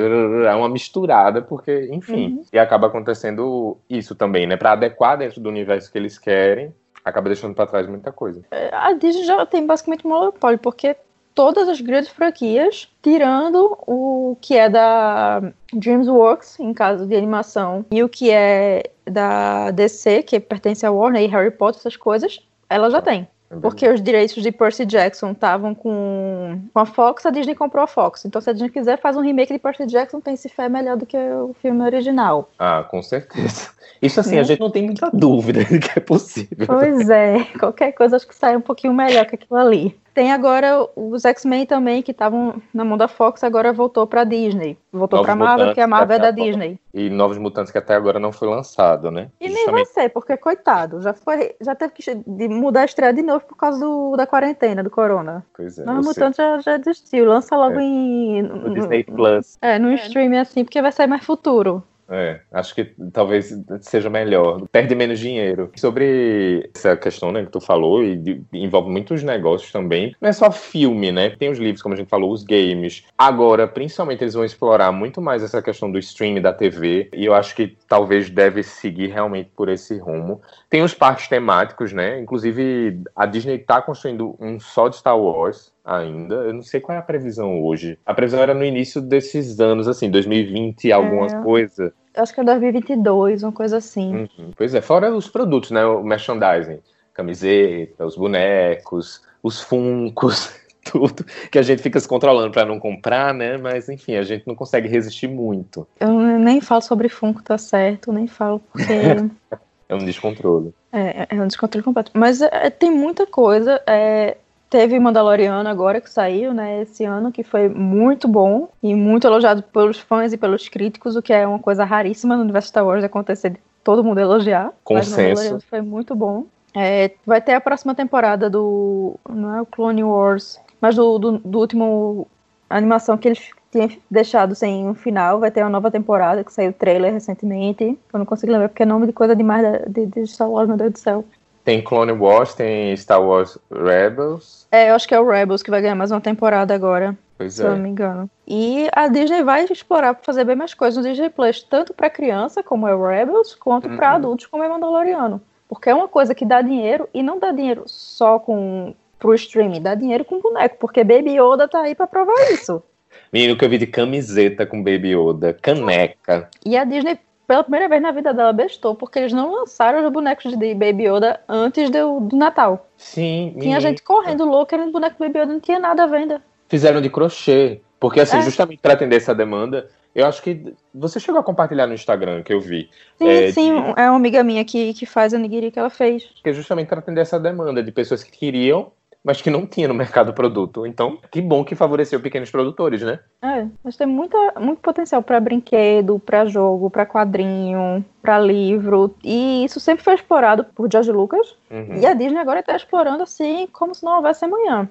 [0.47, 2.43] É uma misturada, porque, enfim.
[2.53, 4.59] E acaba acontecendo isso também, né?
[4.59, 8.43] Pra adequar dentro do universo que eles querem, acaba deixando pra trás muita coisa.
[8.73, 10.95] A Disney já tem basicamente um monopólio, porque
[11.35, 15.41] todas as grandes franquias, tirando o que é da
[15.73, 21.23] DreamWorks, em caso de animação, e o que é da DC, que pertence a Warner
[21.23, 23.27] e Harry Potter, essas coisas, ela já tem.
[23.61, 27.87] Porque os direitos de Percy Jackson estavam com, com a Fox, a Disney comprou a
[27.87, 28.25] Fox.
[28.25, 31.07] Então, se a Disney quiser, faz um remake de Percy Jackson, pense fé melhor do
[31.07, 32.51] que o filme original.
[32.59, 33.71] Ah, com certeza.
[34.03, 34.41] Isso assim, Né?
[34.41, 36.67] a gente não tem muita dúvida de que é possível.
[36.67, 39.97] Pois é, qualquer coisa acho que sai um pouquinho melhor que aquilo ali.
[40.17, 44.79] Tem agora os X-Men também, que estavam na mão da Fox, agora voltou pra Disney.
[44.91, 46.31] Voltou Novos pra Marvel, porque a Marvel é da.
[46.31, 46.81] Disney.
[46.95, 49.29] E Novos Mutantes que até agora não foi lançado, né?
[49.39, 52.15] E nem vai ser, porque coitado, já foi, já teve que
[52.49, 55.45] mudar a estreia de novo por causa do, da quarentena, do corona.
[55.55, 55.85] Pois é.
[55.85, 57.83] Novos Mutantes já, já desistiu, lança logo É.
[57.83, 58.43] em.
[58.43, 59.59] o Disney Plus.
[59.61, 61.85] É, no streaming assim, porque vai sair mais futuro.
[62.09, 64.62] É, acho que talvez seja melhor.
[64.71, 65.71] Perde menos dinheiro.
[65.77, 70.14] Sobre essa questão né, que tu falou, e de- envolve muitos negócios também.
[70.21, 71.31] Não é só filme, né?
[71.31, 73.05] Tem os livros, como a gente falou, os games.
[73.19, 77.09] Agora, principalmente, eles vão explorar muito mais essa questão do streaming da TV.
[77.12, 80.40] E eu acho que talvez deve seguir realmente por esse rumo.
[80.71, 82.21] Tem os parques temáticos, né?
[82.21, 86.35] Inclusive, a Disney tá construindo um só de Star Wars ainda.
[86.35, 87.99] Eu não sei qual é a previsão hoje.
[88.05, 91.42] A previsão era no início desses anos, assim, 2020 alguma É.
[91.42, 91.92] coisa.
[92.14, 94.29] Acho que é 2022, uma coisa assim.
[94.38, 94.51] Uhum.
[94.57, 95.85] Pois é, fora os produtos, né?
[95.87, 96.81] O merchandising.
[97.14, 100.55] Camiseta, os bonecos, os funcos,
[100.92, 103.57] tudo que a gente fica se controlando para não comprar, né?
[103.57, 105.87] Mas enfim, a gente não consegue resistir muito.
[105.99, 108.85] Eu nem falo sobre Funko, tá certo, nem falo porque
[109.88, 110.75] É um descontrole.
[110.92, 112.11] é, é um descontrole completo.
[112.14, 113.81] Mas é, tem muita coisa.
[113.87, 114.37] é,
[114.69, 119.63] teve Mandaloriano agora que saiu, né, esse ano, que foi muito bom e muito elogiado
[119.63, 123.01] pelos fãs e pelos críticos, o que é uma coisa raríssima no universo Star Wars
[123.01, 124.73] de acontecer de todo mundo elogiar.
[124.85, 125.67] Consenso.
[125.69, 126.45] Foi muito bom.
[126.75, 129.15] É, vai ter a próxima temporada do.
[129.29, 132.27] Não é o Clone Wars, mas do, do, do último
[132.69, 135.39] animação que eles tinham deixado sem um final.
[135.41, 137.99] Vai ter uma nova temporada que saiu o trailer recentemente.
[138.13, 140.69] Eu não consigo lembrar porque é nome de coisa demais da- de, de Star Wars,
[140.69, 141.25] meu Deus do céu.
[141.67, 144.69] Tem Clone Wars, tem Star Wars Rebels.
[144.71, 147.55] É, eu acho que é o Rebels que vai ganhar mais uma temporada agora, Pois
[147.55, 147.81] se eu não é.
[147.81, 148.31] me engano.
[148.47, 152.09] E a Disney vai explorar pra fazer bem mais coisas no Disney Plus, tanto pra
[152.09, 154.01] criança, como é o Rebels, quanto Uhum.
[154.01, 155.43] adultos, como é Mandaloriano.
[155.69, 159.83] Porque é uma coisa que dá dinheiro e não dá dinheiro só com pro streaming,
[159.83, 162.81] dá dinheiro com boneco, porque Baby Yoda tá aí pra provar isso.
[163.33, 166.49] Menino que eu vi de camiseta com Baby Yoda, caneca.
[166.65, 170.13] E a Disney pela primeira vez na vida dela, bestou, porque eles não lançaram os
[170.13, 172.89] bonecos de Baby Yoda antes do, do Natal.
[172.97, 173.51] Sim.
[173.53, 173.81] Tinha menino.
[173.81, 176.43] gente correndo louca, querendo boneco Baby Yoda, não tinha nada à venda.
[176.69, 177.81] Fizeram de crochê.
[177.99, 178.43] Porque, assim, É.
[178.43, 182.53] justamente para atender essa demanda, eu acho que você chegou a compartilhar no Instagram que
[182.53, 182.91] eu vi.
[183.17, 185.89] Sim, É, sim, de- é uma amiga minha que, que faz a nigiri que ela
[185.89, 186.25] fez.
[186.43, 188.93] Que é justamente para atender essa demanda de pessoas que queriam,
[189.27, 190.87] mas que não tinha no mercado produto.
[190.87, 193.19] Então, que bom que favoreceu pequenos produtores, né?
[193.43, 199.12] É, mas tem muita, muito potencial para brinquedo, para jogo, para quadrinho, para livro.
[199.25, 201.57] E isso sempre foi explorado por George Lucas.
[201.69, 201.97] Uhum.
[201.97, 204.89] E a Disney agora está explorando assim como se não houvesse amanhã.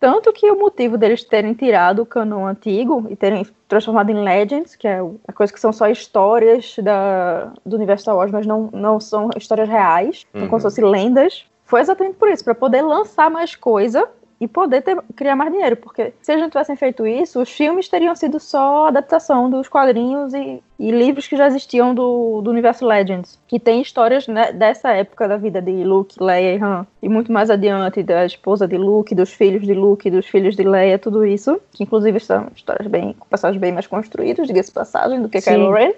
[0.00, 4.74] Tanto que o motivo deles terem tirado o canon antigo e terem transformado em Legends,
[4.74, 8.70] que é a coisa que são só histórias da, do universo Star Wars, mas não,
[8.72, 10.48] não são histórias reais, são Uhum.
[10.48, 14.08] como se fossem lendas, foi exatamente por isso, para poder lançar mais coisa
[14.40, 17.88] e poder ter- criar mais dinheiro, porque se eles não tivessem feito isso, os filmes
[17.88, 22.86] teriam sido só adaptação dos quadrinhos e, e livros que já existiam do, do universo
[22.86, 27.08] Legends, que tem histórias né, dessa época da vida de Luke, Leia e Han, e
[27.08, 30.98] muito mais adiante da esposa de Luke, dos filhos de Luke, dos filhos de Leia,
[30.98, 35.30] tudo isso, que inclusive são histórias bem, com personagens bem mais construídos, diga-se passagem, do
[35.30, 35.52] que Sim.
[35.52, 35.92] Kylo Ren,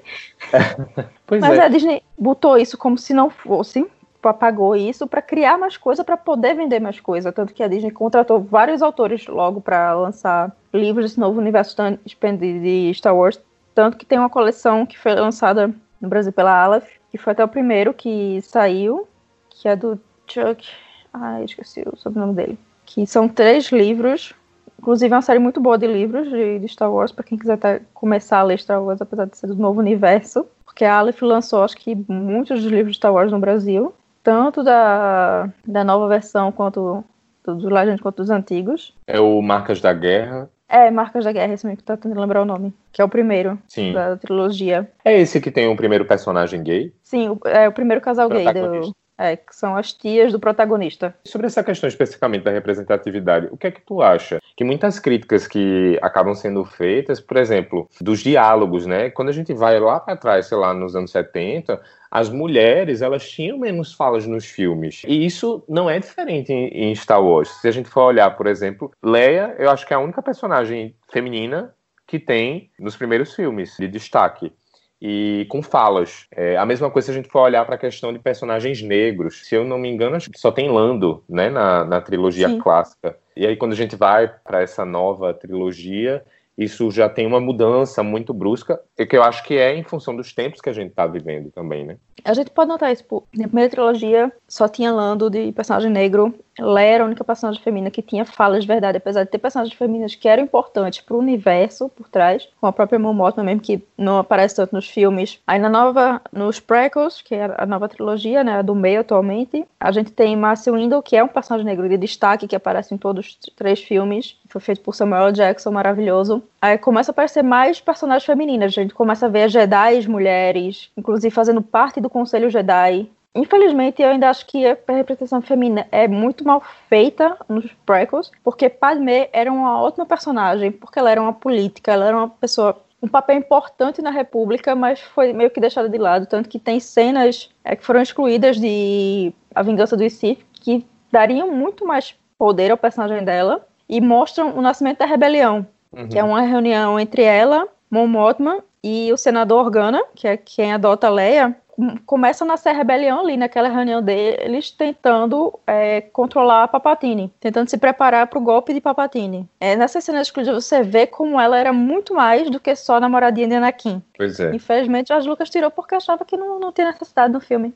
[1.29, 1.63] mas é.
[1.63, 3.85] a Disney botou isso como se não fosse,
[4.29, 7.33] apagou isso para criar mais coisa, para poder vender mais coisa.
[7.33, 12.93] Tanto que a Disney contratou vários autores logo para lançar livros desse novo universo de
[12.95, 13.41] Star Wars.
[13.75, 17.45] Tanto que tem uma coleção que foi lançada no Brasil pela Aleph, que foi até
[17.45, 19.07] o primeiro que saiu,
[19.51, 20.69] que é do Chuck.
[21.12, 22.59] Ai, esqueci o sobrenome dele.
[22.85, 24.35] Que são três livros.
[24.79, 27.59] Inclusive, é uma série muito boa de livros de, de Star Wars, para quem quiser
[27.59, 30.47] tá- começar a ler Star Wars, apesar de ser do novo universo.
[30.64, 33.93] Porque a Aleph lançou, acho que, muitos dos livros de Star Wars no Brasil.
[34.29, 37.03] Tanto da, da nova versão quanto
[37.43, 38.95] do, do Legend quanto dos antigos.
[39.07, 40.51] É o Marcas da Guerra.
[40.69, 42.75] É, Marcas da Guerra, esse mesmo que tá tentando lembrar o nome.
[42.93, 43.95] Que é o primeiro Sim.
[43.95, 44.87] da trilogia.
[45.03, 46.93] É esse que tem o primeiro personagem gay.
[47.03, 48.45] Sim, o, é o primeiro casal gay.
[48.53, 51.14] Do, é, que são as tias do protagonista.
[51.25, 54.43] Sobre essa questão especificamente da representatividade, o que é que tu acha?
[54.59, 59.09] Que muitas críticas que acabam sendo feitas, por exemplo, dos diálogos, né?
[59.09, 63.31] Quando a gente vai lá para trás, sei lá, nos anos 70, as mulheres, elas
[63.31, 65.03] tinham menos falas nos filmes.
[65.07, 67.51] E isso não é diferente em, Star Wars.
[67.61, 70.92] Se a gente for olhar, por exemplo, Leia, eu acho que é a única personagem
[71.09, 71.73] feminina
[72.05, 74.53] que tem nos primeiros filmes de destaque
[75.01, 76.27] e com falas.
[76.33, 79.47] É, a mesma coisa se a gente for olhar para a questão de personagens negros.
[79.47, 82.59] Se eu não me engano, acho que só tem Lando, né, na, na trilogia Sim.
[82.59, 83.17] clássica.
[83.37, 86.25] E aí quando a gente vai para essa nova trilogia,
[86.59, 90.17] isso já tem uma mudança muito brusca, e que eu acho que é em função
[90.17, 91.97] dos tempos que a gente está vivendo também, né?
[92.25, 93.05] A gente pode notar isso.
[93.33, 96.35] Na primeira trilogia, só tinha Lando de personagem negro.
[96.59, 99.77] Leia era a única personagem feminina que tinha falas de verdade, apesar de ter personagens
[99.77, 103.83] femininas que eram importantes pro universo por trás, como a própria Mon Mothma mesmo, que
[103.97, 105.40] não aparece tanto nos filmes.
[105.47, 109.64] Aí na nova, nos prequels, que é a nova trilogia, né, a do meio atualmente,
[109.79, 112.99] a gente tem Marcy Window, que é um personagem negro de destaque, que aparece em
[112.99, 114.37] todos os três filmes.
[114.49, 115.29] Foi feito por Samuel.
[115.33, 116.42] Jackson, maravilhoso.
[116.61, 118.73] Aí começa a aparecer mais personagens femininas.
[118.73, 123.09] A gente começa a ver Jedi mulheres, inclusive fazendo parte do Conselho Jedi.
[123.38, 128.68] Infelizmente, eu ainda acho que a representação feminina é muito mal feita nos prequels, porque
[128.68, 133.07] Padmé era uma ótima personagem, porque ela era uma política, ela era uma pessoa um
[133.07, 137.48] papel importante na República, mas foi meio que deixada de lado, tanto que tem cenas
[137.62, 142.77] é, que foram excluídas de A Vingança do Sith que dariam muito mais poder ao
[142.77, 145.64] personagem dela e mostram o nascimento da rebelião,
[146.11, 150.72] que é uma reunião entre ela, Mon Mothma e o senador Organa, que é quem
[150.72, 151.57] adota Leia,
[152.05, 157.69] começa a nascer a rebelião ali naquela reunião deles, tentando é, controlar a Papatini, tentando
[157.69, 159.49] se preparar para o golpe de Papatini.
[159.61, 163.47] É, nessa cena exclusiva você vê como ela era muito mais do que só namoradinha
[163.47, 164.03] de Anakin.
[164.17, 164.55] Pois é.
[164.55, 167.73] Infelizmente, George Lucas tirou porque achava que não, não tinha necessidade no filme.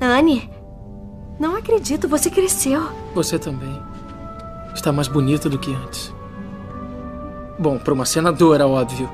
[0.00, 0.50] Anne,
[1.38, 2.80] não acredito, você cresceu.
[3.14, 3.80] Você também.
[4.74, 6.14] Está mais bonita do que antes.
[7.58, 9.08] Bom, para uma senadora, óbvio.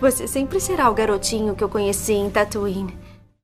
[0.00, 2.96] Você sempre será o garotinho que eu conheci em Tatooine.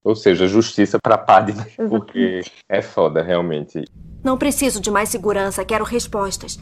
[0.05, 3.85] Ou seja, justiça para Padme, porque é foda, realmente.
[4.23, 6.59] Não preciso de mais segurança, quero respostas.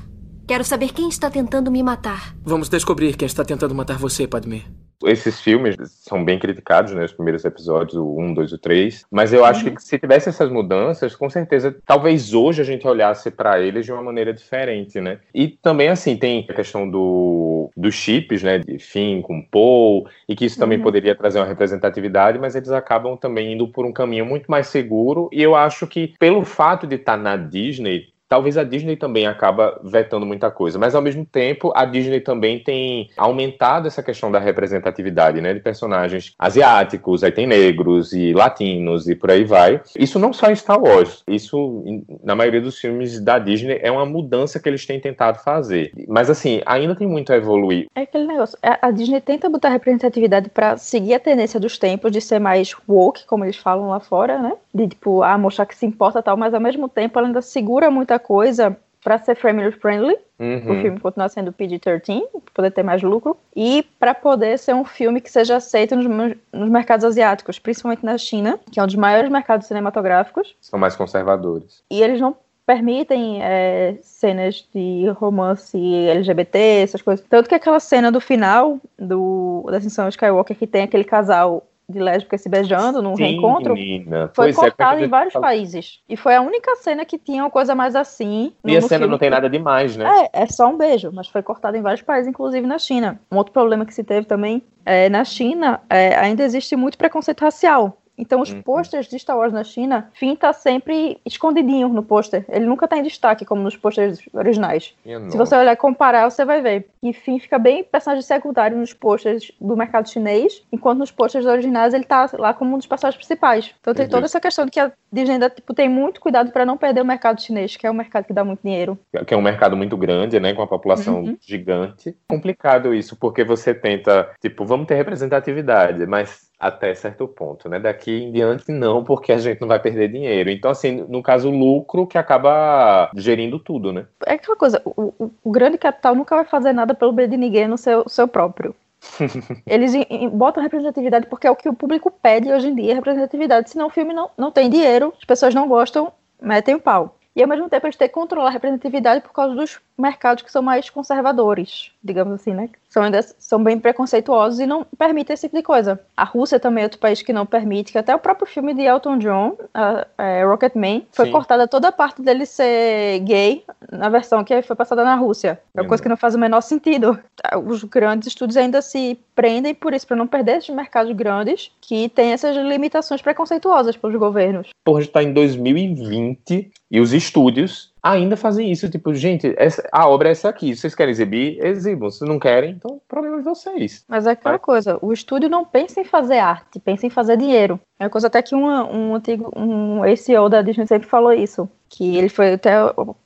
[0.46, 2.34] Quero saber quem está tentando me matar.
[2.44, 4.62] Vamos descobrir quem está tentando matar você, Padmé.
[5.04, 7.04] Esses filmes são bem criticados, né?
[7.04, 9.04] Os primeiros episódios, o 1, 2 e o 3.
[9.10, 13.28] Mas eu acho que se tivesse essas mudanças, com certeza, talvez hoje a gente olhasse
[13.28, 15.18] para eles de uma maneira diferente, né?
[15.34, 18.58] E também, assim, tem a questão do, dos chips, né?
[18.58, 20.84] De Finn com Paul, e que isso também Uhum.
[20.84, 25.28] poderia trazer uma representatividade, mas eles acabam também indo por um caminho muito mais seguro.
[25.32, 29.78] E eu acho que, pelo fato de estar na Disney, talvez a Disney também acaba
[29.84, 34.38] vetando muita coisa, mas ao mesmo tempo a Disney também tem aumentado essa questão da
[34.38, 39.82] representatividade, né, de personagens asiáticos, aí tem negros e latinos e por aí vai.
[39.94, 41.84] Isso não só em Star Wars, isso
[42.24, 45.92] na maioria dos filmes da Disney é uma mudança que eles têm tentado fazer.
[46.08, 47.86] Mas assim, ainda tem muito a evoluir.
[47.94, 48.56] É aquele negócio.
[48.62, 53.26] A Disney tenta botar representatividade para seguir a tendência dos tempos de ser mais woke,
[53.26, 54.54] como eles falam lá fora, né?
[54.72, 57.90] De tipo, ah, mostrar que se importa tal, mas ao mesmo tempo ela ainda segura
[57.90, 60.56] muita coisa para ser family friendly, Uhum.
[60.78, 64.84] o filme continuar sendo PG-13, para poder ter mais lucro, e para poder ser um
[64.84, 66.06] filme que seja aceito nos,
[66.52, 70.96] nos mercados asiáticos, principalmente na China, que é um dos maiores mercados cinematográficos, São mais
[70.96, 71.82] conservadores.
[71.90, 72.34] e eles não
[72.66, 77.24] permitem é, cenas de romance LGBT, essas coisas.
[77.28, 81.98] Tanto que aquela cena do final do, da Ascensão Skywalker que tem aquele casal de
[81.98, 84.30] lésbicas se beijando num Sim, reencontro, menina.
[84.34, 85.46] foi Pois é, como é cortado em vários fala?
[85.46, 86.00] países.
[86.08, 88.52] E foi a única cena que tinha uma coisa mais assim.
[88.64, 89.10] no- E a no cena filme.
[89.12, 90.28] não tem nada demais, né?
[90.32, 93.20] É, é só um beijo, mas foi cortado em vários países, inclusive na China.
[93.30, 97.40] Um outro problema que se teve também é na China é, ainda existe muito preconceito
[97.42, 97.96] racial.
[98.22, 98.62] Então, os Uhum.
[98.62, 102.44] posters de Star Wars na China, Finn tá sempre escondidinho no pôster.
[102.48, 104.94] Ele nunca tá em destaque, como nos posters originais.
[105.04, 108.76] Minha Se você olhar e comparar, você vai ver que Finn fica bem personagem secundário
[108.78, 112.86] nos posters do mercado chinês, enquanto nos posters originais ele tá lá como um dos
[112.86, 113.74] personagens principais.
[113.80, 116.64] Então tem toda essa questão de que a Disney ainda tipo, tem muito cuidado para
[116.64, 118.96] não perder o mercado chinês, que é um mercado que dá muito dinheiro.
[119.26, 121.36] que é um mercado muito grande, né, com a população Uhum.
[121.40, 122.16] gigante.
[122.28, 127.80] Complicado isso, porque você tenta, tipo, vamos ter representatividade, mas até certo ponto, né?
[127.80, 130.48] Daqui em diante não, porque a gente não vai perder dinheiro.
[130.48, 134.06] Então, assim, no caso, o lucro que acaba gerindo tudo, né?
[134.24, 135.12] É aquela coisa, o,
[135.44, 138.74] o- grande capital nunca vai fazer nada pelo bem de ninguém no seu, seu próprio.
[139.66, 139.92] Eles
[140.32, 143.70] botam representatividade porque é o que o público pede hoje em dia, representatividade.
[143.70, 147.16] Senão o filme não, não tem dinheiro, as pessoas não gostam, metem o pau.
[147.34, 150.50] E ao mesmo tempo eles têm que controlar a representatividade por causa dos mercados que
[150.50, 152.68] são mais conservadores, digamos assim, né?
[152.88, 155.98] São, ainda, são bem preconceituosos e não permitem esse tipo de coisa.
[156.16, 158.82] A Rússia também é outro país que não permite, que até o próprio filme de
[158.82, 161.32] Elton John, a- é, Rocketman, foi Sim.
[161.32, 165.58] cortada toda a parte dele ser gay na versão que foi passada na Rússia.
[165.74, 167.18] É uma coisa que não faz o menor sentido.
[167.66, 172.08] Os grandes estúdios ainda se prendem por isso, para não perder esses mercados grandes que
[172.10, 174.68] têm essas limitações preconceituosas pelos governos.
[174.84, 178.90] Porra, a gente tá em 2020 e os estúdios ainda fazem isso.
[178.90, 180.74] Tipo, gente, essa- a obra é essa aqui.
[180.74, 181.58] Vocês querem exibir?
[181.64, 182.10] Exibam.
[182.10, 184.04] Se não querem, então problema de vocês.
[184.08, 184.58] Mas é aquela Vai.
[184.58, 187.78] coisa, o estúdio não pensa em fazer arte, pensa em fazer dinheiro.
[187.98, 191.68] É uma coisa até que uma- um antigo, um ex-CEO da Disney sempre falou isso.
[191.88, 192.72] Que ele foi até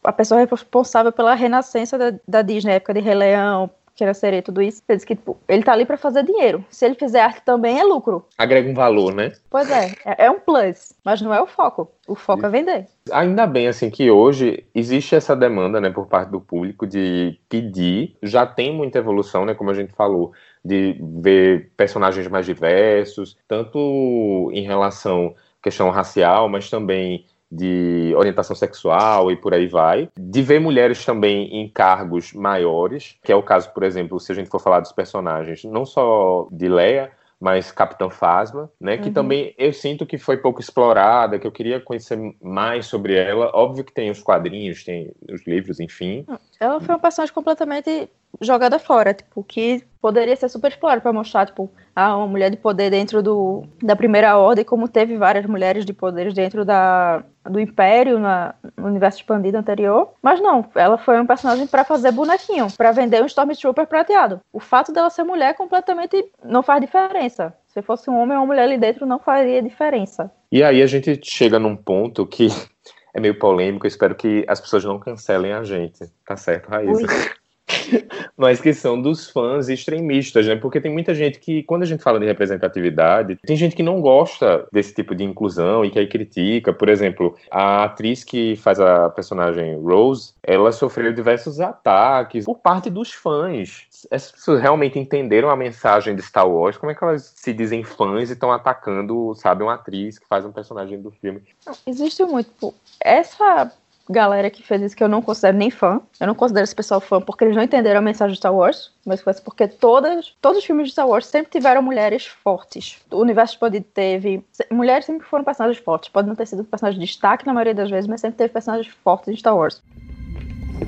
[0.03, 4.61] a pessoa responsável pela renascença da, da Disney, época de Rei Leão, Pequena Sereia, tudo
[4.61, 4.83] isso.
[4.87, 6.63] Ele disse que tipo, ele tá ali pra fazer dinheiro.
[6.69, 8.27] Se ele fizer arte também é lucro.
[8.37, 9.33] Agrega um valor, né?
[9.49, 11.91] Pois é, é, é um plus, mas não é o foco.
[12.07, 12.87] O foco é vender.
[13.11, 18.15] Ainda bem assim que hoje existe essa demanda, né, por parte do público de pedir.
[18.23, 20.33] Já tem muita evolução, né, como a gente falou,
[20.63, 28.57] de ver personagens mais diversos, tanto em relação à questão racial, mas também de orientação
[28.57, 30.09] sexual e por aí vai.
[30.19, 34.35] De ver mulheres também em cargos maiores, que é o caso, por exemplo, se a
[34.35, 38.97] gente for falar dos personagens, não só de Leia, mas Capitã Phasma, né?
[38.97, 39.13] Que Uhum.
[39.13, 43.51] também eu sinto que foi pouco explorada, que eu queria conhecer mais sobre ela.
[43.55, 46.25] Óbvio que tem os quadrinhos, tem os livros, enfim.
[46.59, 48.09] Ela foi uma personagem completamente
[48.41, 52.57] jogada fora, tipo, que poderia ser super explorada pra mostrar, tipo, ah, uma mulher de
[52.57, 57.59] poder dentro do, da primeira ordem, como teve várias mulheres de poderes dentro da, do
[57.59, 60.11] Império, na, no universo expandido anterior.
[60.23, 64.41] Mas não, ela foi um personagem pra fazer bonequinho, pra vender um Stormtrooper prateado.
[64.53, 67.53] O fato dela ser mulher completamente não faz diferença.
[67.67, 70.31] Se fosse um homem ou uma mulher ali dentro, não faria diferença.
[70.53, 72.49] E aí a gente chega num ponto que
[73.13, 76.05] é meio polêmico, espero que as pessoas não cancelem a gente.
[76.25, 77.03] Tá certo, Raíssa?
[77.03, 77.46] Ui.
[78.37, 80.57] Mas que são dos fãs extremistas, né?
[80.57, 84.01] Porque tem muita gente que, quando a gente fala de representatividade, tem gente que não
[84.01, 86.73] gosta desse tipo de inclusão e que aí critica.
[86.73, 92.91] Por exemplo, a atriz que faz a personagem Rose, ela sofreu diversos ataques por parte
[92.91, 93.87] dos fãs.
[94.11, 96.77] Essas pessoas realmente entenderam a mensagem de Star Wars?
[96.77, 100.45] Como é que elas se dizem fãs e estão atacando, sabe, uma atriz que faz
[100.45, 101.43] um personagem do filme?
[101.87, 102.75] Existe muito.
[103.01, 103.71] Essa
[104.09, 107.01] galera que fez isso, que eu não considero nem fã, eu não considero esse pessoal
[107.01, 110.59] fã porque eles não entenderam a mensagem de Star Wars, mas foi porque todas, todos
[110.59, 112.99] os filmes de Star Wars sempre tiveram mulheres fortes.
[113.11, 114.45] O universo expandido teve.
[114.71, 116.09] Mulheres sempre foram personagens fortes.
[116.09, 118.93] Pode não ter sido personagem de destaque na maioria das vezes, mas sempre teve personagens
[119.03, 119.83] fortes em Star Wars.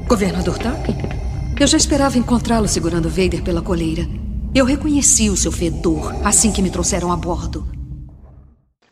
[0.07, 0.97] Governador Tarkin?
[1.61, 4.03] Eu já esperava encontrá-lo segurando Vader pela coleira.
[4.55, 7.67] Eu reconheci o seu fedor assim que me trouxeram a bordo.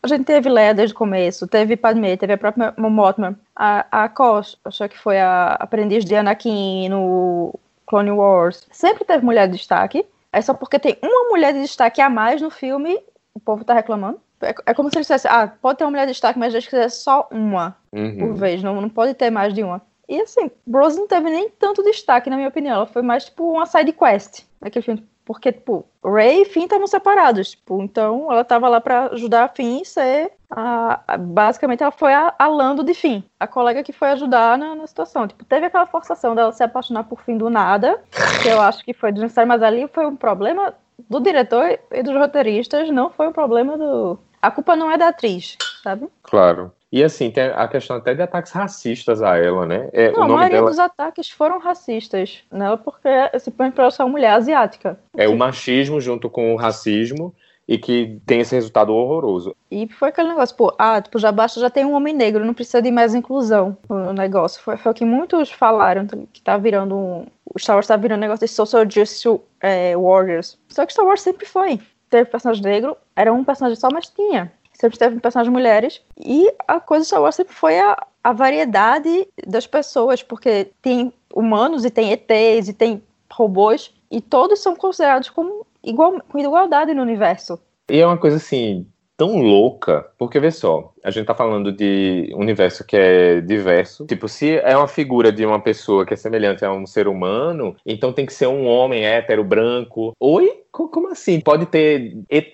[0.02, 3.38] A gente teve Leia desde o começo, teve Padmé, teve a própria Mon Mothma.
[3.56, 9.24] A, a Kosh, acho que foi a aprendiz de Anakin no Clone Wars, sempre teve
[9.24, 10.04] mulher de destaque.
[10.32, 12.98] É só porque tem uma mulher de destaque a mais no filme,
[13.32, 14.20] o povo tá reclamando.
[14.42, 16.70] É, é como se eles dissessem, ah, pode ter uma mulher de destaque, mas que
[16.70, 18.18] seja só uma Uhum.
[18.18, 19.80] por vez, não, não pode ter mais de uma.
[20.06, 22.76] E assim, Rose não teve nem tanto destaque, na minha opinião.
[22.76, 25.06] Ela foi mais, tipo, uma side quest naquele filme.
[25.26, 29.48] Porque, tipo, Ray e Finn estavam separados, tipo, então ela tava lá pra ajudar a
[29.48, 33.92] Finn ser a, a- basicamente ela foi a, a Lando de Finn, a colega que
[33.92, 35.26] foi ajudar na, na situação.
[35.26, 38.00] Tipo, teve aquela forçação dela se apaixonar por Finn do nada,
[38.40, 40.72] que eu acho que foi desnecessário, mas ali foi um problema
[41.10, 44.16] do diretor e dos roteiristas, não foi um problema do.
[44.40, 46.06] A culpa não é da atriz, sabe?
[46.22, 46.70] Claro.
[46.92, 49.88] E assim, tem a questão até de ataques racistas a ela, né?
[49.92, 53.08] É, Não, o a nome maioria dela dos ataques foram racistas nela, porque
[53.40, 54.98] simplesmente por ela ser uma mulher asiática.
[55.16, 57.34] é o machismo junto com o racismo
[57.68, 59.54] e que tem esse resultado horroroso.
[59.70, 62.54] E foi aquele negócio, pô, ah, tipo, já basta, já tem um homem negro, não
[62.54, 64.62] precisa de mais inclusão no negócio.
[64.62, 67.26] Foi, foi o que muitos falaram, que tá virando um.
[67.44, 70.58] O Star Wars tá virando um negócio de social justice é, warriors.
[70.68, 71.80] Só que Star Wars sempre foi.
[72.08, 74.52] Teve personagem negro, era um personagem só, mas tinha.
[74.78, 76.02] Sempre teve personagens mulheres.
[76.18, 81.90] E a coisa Wars sempre foi a, a variedade das pessoas, porque tem humanos e
[81.90, 83.02] tem ETs e tem
[83.32, 87.58] robôs, e todos são considerados como igual, com igualdade no universo.
[87.90, 92.32] E é uma coisa assim, tão louca, porque vê só, a gente tá falando de
[92.34, 94.04] universo que é diverso.
[94.06, 97.76] Tipo, se é uma figura de uma pessoa que é semelhante a um ser humano,
[97.86, 100.12] então tem que ser um homem hétero, branco.
[100.18, 100.62] Oi?
[100.72, 101.40] Co- Como assim?
[101.40, 102.52] Pode ter ET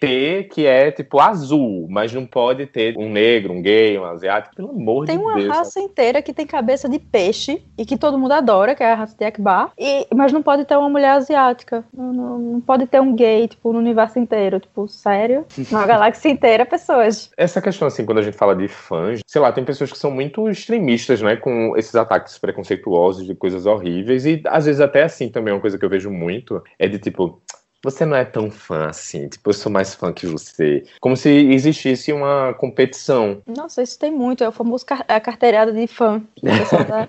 [0.50, 4.54] que é tipo azul, mas não pode ter um negro, um gay, um asiático.
[4.54, 5.48] Pelo amor Tem de uma Deus.
[5.48, 8.94] raça inteira que tem cabeça de peixe e que todo mundo adora, que é a
[8.94, 11.82] raça de Akbar, e, mas não pode ter uma mulher asiática.
[11.92, 14.60] Não, não- não pode ter um gay, tipo, no universo inteiro.
[14.60, 15.44] Tipo, sério?
[15.70, 17.28] Na galáxia inteira, pessoas.
[17.36, 20.10] Essa questão, assim, quando a gente fala de fãs, sei lá, tem pessoas que são
[20.10, 25.28] muito extremistas, né, com esses ataques preconceituosos de coisas horríveis, e às vezes até assim
[25.28, 27.40] também, uma coisa que eu vejo muito, é de tipo,
[27.84, 30.84] você não é tão fã assim, tipo, eu sou mais fã que você.
[31.00, 33.42] Como se existisse uma competição.
[33.46, 34.44] Nossa, isso tem muito.
[34.44, 36.22] É o famoso car a carteirada de fã.
[36.40, 37.08] Que, dá-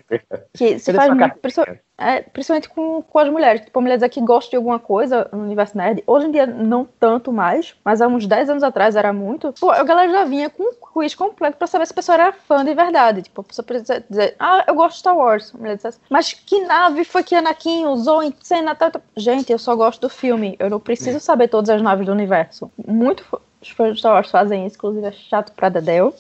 [0.54, 1.40] que se faz muito.
[2.04, 3.62] É, principalmente com, com as mulheres.
[3.62, 6.04] Tipo, mulheres aqui gostam de alguma coisa no universo nerd.
[6.06, 9.54] Hoje em dia, não tanto mais, mas há uns 10 anos atrás era muito.
[9.60, 12.34] Pô, a galera já vinha com um quiz completo pra saber se a pessoa era
[12.34, 13.22] fã de verdade.
[13.22, 15.54] Tipo, a pessoa precisa dizer, ah, eu gosto de Star Wars.
[15.54, 18.76] A mulher dissesse, mas que nave foi que Anakin usou em cena?
[18.76, 20.56] Tal, tal?" Gente, eu só gosto do filme.
[20.60, 22.72] Eu não preciso saber todas as naves do universo.
[22.88, 23.24] Muito
[23.62, 26.14] os fãs de Star Wars fazem isso, inclusive é chato pra Dedéu.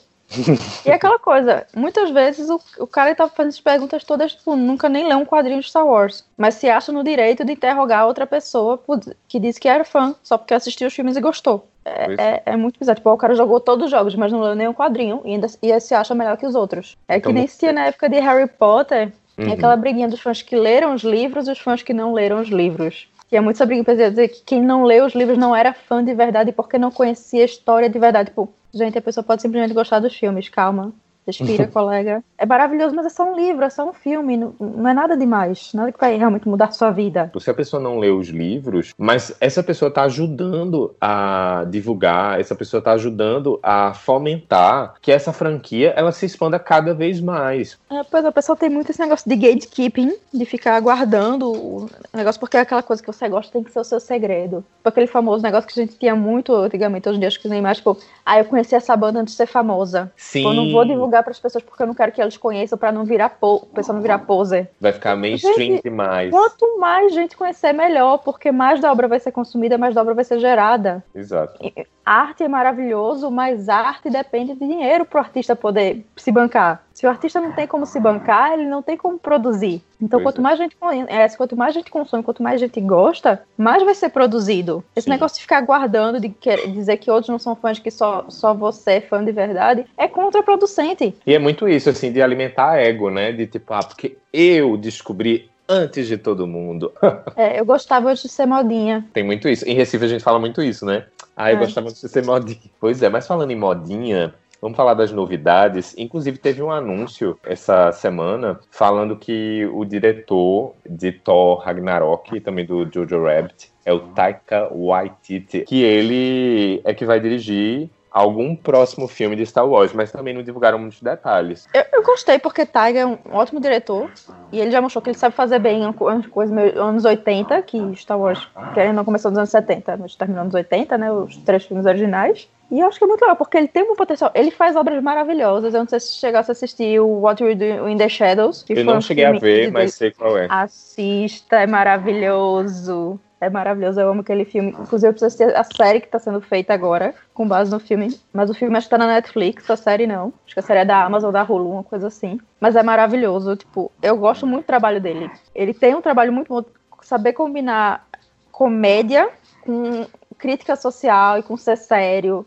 [0.86, 4.56] E é aquela coisa, muitas vezes o, o cara tá fazendo as perguntas todas, tipo,
[4.56, 6.26] nunca nem leu um quadrinho de Star Wars.
[6.38, 8.82] Mas se acha no direito de interrogar outra pessoa
[9.28, 11.68] que disse que era fã, só porque assistiu os filmes e gostou.
[11.86, 12.96] É, é, é muito bizarro.
[12.98, 15.80] Tipo, o cara jogou todos os jogos, mas não leu nenhum quadrinho e ainda e
[15.80, 16.96] se acha melhor que os outros.
[17.08, 19.52] É Então que nem se tinha na época de Harry Potter, Uhum.
[19.52, 22.50] aquela briguinha dos fãs que leram os livros e os fãs que não leram os
[22.50, 23.08] livros.
[23.30, 26.04] Tinha muito essa briga pra dizer que quem não leu os livros não era fã
[26.04, 28.30] de verdade porque não conhecia a história de verdade.
[28.30, 30.94] Tipo, gente, a pessoa pode simplesmente gostar dos filmes, calma.
[31.26, 32.24] Respira, colega.
[32.38, 34.38] É maravilhoso, mas é só um livro, é só um filme.
[34.38, 35.72] Não, não é nada demais.
[35.74, 37.32] Nada que vai realmente mudar a sua vida.
[37.40, 42.56] Se a pessoa não lê os livros, mas essa pessoa está ajudando a divulgar, essa
[42.56, 47.78] pessoa está ajudando a fomentar que essa franquia ela se expanda cada vez mais.
[47.92, 52.40] É, pois a pessoa tem muito esse negócio de gatekeeping, de ficar guardando o negócio,
[52.40, 54.64] porque é aquela coisa que você gosta tem que ser o seu segredo.
[54.78, 57.48] Tipo aquele famoso negócio que a gente tinha muito antigamente, hoje em dia acho que
[57.48, 60.12] nem mais, tipo, ah, eu conheci essa banda antes de ser famosa.
[60.18, 60.40] Sim.
[60.40, 62.92] Tipo, eu não vou divulgar pras pessoas porque eu não quero que eles conheçam pra
[62.92, 64.72] não virar po o pessoal não virar poser.
[64.80, 66.32] Vai ficar mainstream Gente, demais.
[66.32, 70.14] Quanto mais gente conhecer, melhor, porque mais da obra vai ser consumida, mais da obra
[70.14, 71.04] vai ser gerada.
[71.14, 71.60] Exato.
[72.06, 76.84] Arte é maravilhoso, mas arte depende de dinheiro pro artista poder se bancar.
[77.04, 79.82] Se o artista não tem como se bancar, ele não tem como produzir.
[80.02, 80.42] Então, Pois quanto é.
[80.42, 84.82] mais gente conhece, quanto mais gente consome, quanto mais gente gosta, mais vai ser produzido.
[84.96, 85.10] Esse Sim.
[85.12, 88.54] negócio de ficar guardando, de querer dizer que outros não são fãs, que só, só
[88.54, 91.14] você é fã de verdade, é contraproducente.
[91.28, 93.34] E é muito isso, assim, de alimentar ego, né?
[93.34, 96.90] De tipo, ah, porque eu descobri antes de todo mundo.
[97.36, 99.06] É, eu gostava antes de ser modinha.
[99.12, 99.68] Tem muito isso.
[99.68, 101.04] Em Recife a gente fala muito isso, né?
[101.36, 101.60] Ah, eu É.
[101.60, 102.60] gostava de ser modinha.
[102.80, 104.34] Pois é, mas falando em modinha,
[104.64, 105.94] vamos falar das novidades.
[105.98, 112.66] Inclusive, teve um anúncio essa semana falando que o diretor de Thor Ragnarok e também
[112.66, 119.08] do Jojo Rabbit é o Taika Waititi, que ele é que vai dirigir algum próximo
[119.08, 121.68] filme de Star Wars, mas também não divulgaram muitos detalhes.
[121.74, 124.10] Eu, eu gostei porque Taiga é um ótimo diretor
[124.52, 127.04] e ele já mostrou que ele sabe fazer bem uma co- uma coisa meio anos
[127.06, 130.98] 80, que Star Wars, que ele não começou nos anos 70, mas terminou nos 80,
[130.98, 132.48] né, os três filmes originais.
[132.74, 134.32] E eu acho que é muito legal, porque ele tem um potencial.
[134.34, 135.76] Ele faz obras maravilhosas.
[135.76, 138.64] Eu não sei se chegasse a assistir o What We Do in the Shadows.
[138.64, 140.48] que Eu não um cheguei a ver, de mas sei qual é.
[140.50, 143.20] Assista, é maravilhoso.
[143.40, 144.72] É maravilhoso, eu amo aquele filme.
[144.72, 148.20] Inclusive, eu preciso assistir a série que tá sendo feita agora, com base no filme.
[148.34, 150.34] Mas o filme acho que tá na Netflix, a série não.
[150.44, 152.40] Acho que a série é da Amazon, da Hulu, uma coisa assim.
[152.60, 155.30] Mas é maravilhoso, tipo, eu gosto muito do trabalho dele.
[155.54, 156.66] Ele tem um trabalho muito bom,
[157.04, 158.08] saber combinar
[158.52, 159.30] comédia
[159.62, 160.08] com
[160.40, 162.44] crítica social e com ser sério.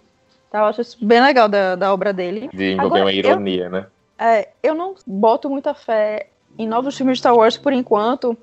[0.56, 0.60] Tá?
[0.60, 2.48] Eu acho isso bem legal da, da obra dele.
[2.52, 3.86] De envolver Agora, uma eu- ironia, né?
[4.18, 6.28] É, eu não boto muita fé
[6.58, 8.36] em novos filmes de Star Wars por enquanto.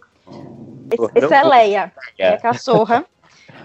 [0.92, 3.04] Esse, esse é Leia, é a cachorra,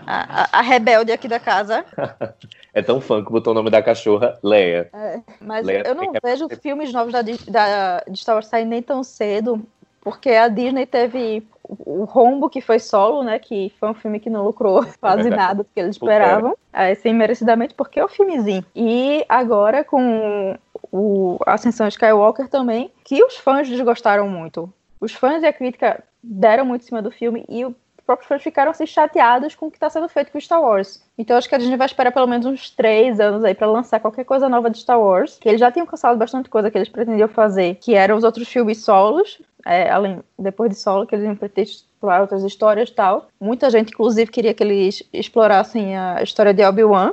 [0.07, 1.85] a, a- rebelde aqui da casa.
[2.75, 4.89] É tão fã que botou o nome da cachorra Leia.
[4.93, 8.69] É, mas Leia eu não é- vejo filmes novos da, da, de Star Wars saindo
[8.69, 9.67] nem tão cedo,
[10.01, 13.39] porque a Disney teve o Rombo, que foi solo, né?
[13.39, 15.37] Que foi um filme que não lucrou quase verdade.
[15.37, 16.57] nada do que eles esperavam.
[16.73, 18.65] É, assim, merecidamente, porque é o filmezinho.
[18.75, 20.57] E agora com
[20.91, 24.73] o Ascensão Skywalker também, que os fãs desgostaram muito.
[25.01, 28.43] Os fãs e a crítica deram muito em cima do filme e os próprios fãs
[28.43, 31.05] ficaram assim, chateados com o que está sendo feito com Star Wars.
[31.17, 34.01] Então acho que a Disney vai esperar pelo menos uns três anos aí para lançar
[34.01, 35.39] qualquer coisa nova de Star Wars.
[35.39, 38.49] Que eles já tinham cansado bastante coisa que eles pretendiam fazer, que eram os outros
[38.49, 43.29] filmes solos, é, além depois de solo, que eles iam explorar outras histórias e tal.
[43.39, 47.13] Muita gente, inclusive, queria que eles explorassem a história de Obi-Wan.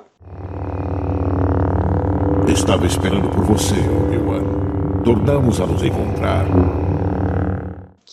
[2.47, 5.03] Estava esperando por você, Obi-Wan.
[5.03, 6.45] Tornamos a nos encontrar.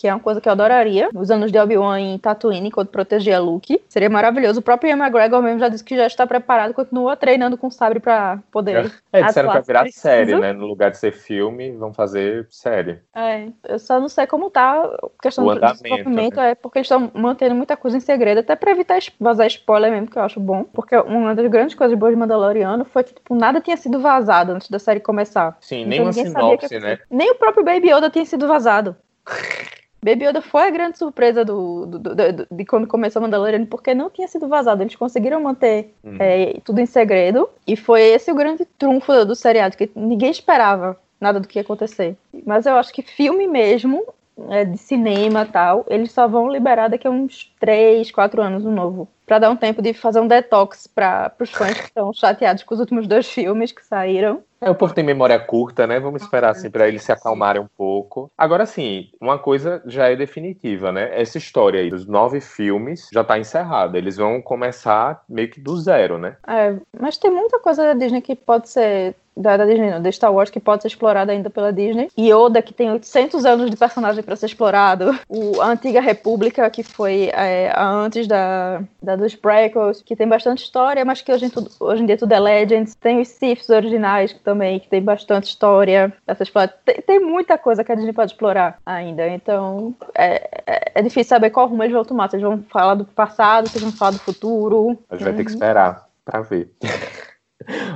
[0.03, 1.09] Que é uma coisa que eu adoraria.
[1.15, 3.81] Os anos de Obi-Wan em Tatooine, quando protegia Luke.
[3.87, 4.59] Seria maravilhoso.
[4.59, 8.01] O próprio Ian McGregor mesmo já disse que já está preparado, continua treinando com sabre
[8.01, 8.91] pra poder.
[9.13, 10.01] É, disseram que vai virar preciso.
[10.01, 10.51] série, né?
[10.51, 12.99] No lugar de ser filme, vão fazer série.
[13.15, 16.51] É, eu só não sei como tá a questão do desenvolvimento, né?
[16.51, 20.07] é porque eles estão mantendo muita coisa em segredo, até pra evitar vazar spoiler mesmo,
[20.07, 20.65] que eu acho bom.
[20.65, 24.51] Porque uma das grandes coisas boas de Mandaloriano foi que, tipo, nada tinha sido vazado
[24.51, 25.57] antes da série começar.
[25.61, 26.99] Sim, Então nem uma sinopse, né?
[27.09, 28.97] Nem o próprio Baby Yoda tinha sido vazado.
[30.03, 33.93] Baby Yoda foi a grande surpresa do, do- do- do- de quando começou Mandalorian, porque
[33.93, 34.83] não tinha sido vazado.
[34.83, 36.17] Eles conseguiram manter Hum.
[36.19, 37.49] é, tudo em segredo.
[37.65, 41.57] E foi esse o grande trunfo do, do seriado, que ninguém esperava nada do que
[41.57, 42.17] ia acontecer.
[42.45, 44.03] Mas eu acho que filme mesmo,
[44.49, 48.65] é, de cinema e tal, eles só vão liberar daqui a uns 3, 4 anos
[48.65, 49.07] um novo.
[49.25, 52.73] Pra dar um tempo de fazer um detox para os fãs que estão chateados com
[52.73, 54.43] os últimos dois filmes que saíram.
[54.59, 55.99] É, o povo tem memória curta, né?
[55.99, 58.31] Vamos esperar assim para eles se acalmarem um pouco.
[58.37, 61.09] Agora sim, uma coisa já é definitiva, né?
[61.19, 63.97] Essa história aí dos nove filmes já tá encerrada.
[63.97, 66.37] Eles vão começar meio que do zero, né?
[66.47, 69.15] É, mas tem muita coisa da Disney que pode ser.
[69.35, 72.09] Da, da Disney, não, da Star Wars que pode ser explorada ainda pela Disney.
[72.17, 75.17] Yoda, que tem 800 anos de personagem para ser explorado.
[75.27, 80.27] O, a Antiga República, que foi é, a antes da, da dos prequels, que tem
[80.27, 82.95] bastante história, mas que hoje em, tudo, hoje em dia tudo é Legends.
[82.95, 86.13] Tem os Siths originais que também, que tem bastante história.
[86.25, 86.73] pra ser explorada.
[86.85, 89.27] Tem, tem muita coisa que a Disney pode explorar ainda.
[89.27, 92.29] Então, é, é, é difícil saber qual rumo eles vão tomar.
[92.31, 94.97] Eles vão falar do passado, eles vão falar do futuro.
[95.09, 96.69] A gente vai ter que esperar para ver.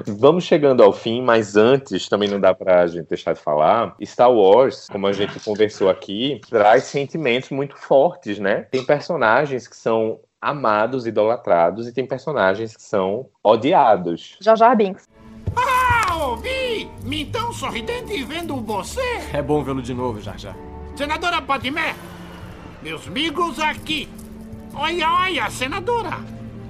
[0.05, 3.95] Vamos chegando ao fim, mas antes também não dá pra gente deixar de falar.
[4.03, 8.67] Star Wars, como a gente conversou aqui, traz sentimentos muito fortes, né?
[8.71, 14.37] Tem personagens que são amados, idolatrados, e tem personagens que são odiados.
[14.39, 15.07] Jar Jar Binks.
[15.55, 16.89] Ah, ouvi!
[17.03, 19.01] Me tão sorridente vendo você!
[19.33, 20.55] É bom vê-lo de novo, já já.
[20.95, 21.95] Senadora Padmé!
[22.81, 24.07] Meus amigos aqui!
[24.73, 26.19] Olha, olha, senadora!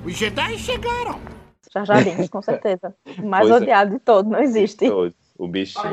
[0.05, 1.36] Os Jedi chegaram!
[1.73, 2.95] Jar Jar Binks, com certeza.
[3.19, 3.63] O mais Pois é.
[3.63, 4.87] odiado de todos, não existe.
[4.89, 5.83] Todos, O bichinho.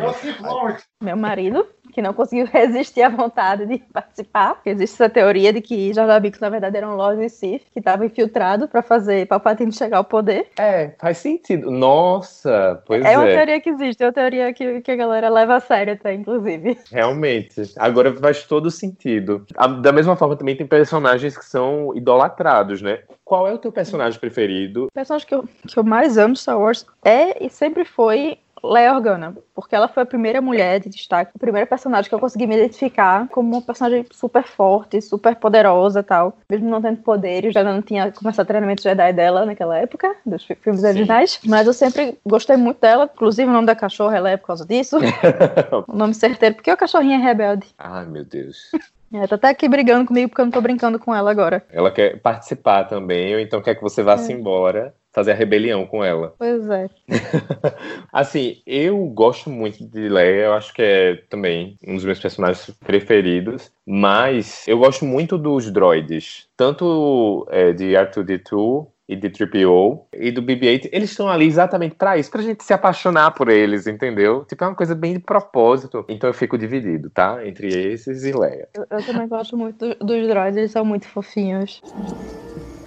[1.03, 4.61] Meu marido, que não conseguiu resistir à vontade de participar.
[4.67, 8.05] Existe essa teoria de que Jar Binks, na verdade, era um Lord Sith, que estava
[8.05, 10.49] infiltrado para fazer Palpatine chegar ao poder.
[10.59, 11.71] É, faz sentido.
[11.71, 13.19] Nossa, pois É é.
[13.19, 16.13] uma teoria que existe, é uma teoria que, que a galera leva a sério até,
[16.13, 16.77] inclusive.
[16.91, 17.63] Realmente.
[17.79, 19.47] Agora faz todo sentido.
[19.81, 23.01] Da mesma forma, também tem personagens que são idolatrados, né?
[23.25, 24.87] Qual é o teu personagem preferido?
[24.87, 28.39] O personagem que eu, que eu mais amo Star Wars é e sempre foi
[28.73, 32.19] Leia Organa, porque ela foi a primeira mulher de destaque, a primeira personagem que eu
[32.19, 36.39] consegui me identificar como uma personagem super forte, super poderosa e tal.
[36.49, 40.55] Mesmo não tendo poderes, já não tinha começado treinamento Jedi dela naquela época, dos fi-
[40.55, 44.39] filmes originais, mas eu sempre gostei muito dela, inclusive o nome da cachorra é Leia
[44.39, 44.97] por causa disso.
[45.87, 47.67] o nome certeiro, porque o cachorrinho é rebelde.
[47.79, 48.57] Ai, meu Deus.
[49.13, 51.65] É, tá até aqui brigando comigo porque eu não tô brincando com ela agora.
[51.71, 54.35] Ela quer participar também, ou então quer que você vá-se É.
[54.35, 56.35] embora, fazer a rebelião com ela.
[56.37, 56.89] Pois é.
[58.13, 62.69] Assim, eu gosto muito de Leia, eu acho que é também um dos meus personagens
[62.85, 70.07] preferidos, mas eu gosto muito dos droids, tanto é, de R2-D2 e de Triple O
[70.15, 73.87] e do BB-8, eles estão ali exatamente pra isso, pra gente se apaixonar por eles,
[73.87, 74.47] entendeu?
[74.47, 76.07] Tipo, é uma coisa bem de propósito.
[76.09, 77.47] Então eu fico dividido, tá?
[77.47, 78.67] Entre esses e Leia.
[78.75, 81.83] Eu, eu também gosto muito do- dos droids, eles são muito fofinhos.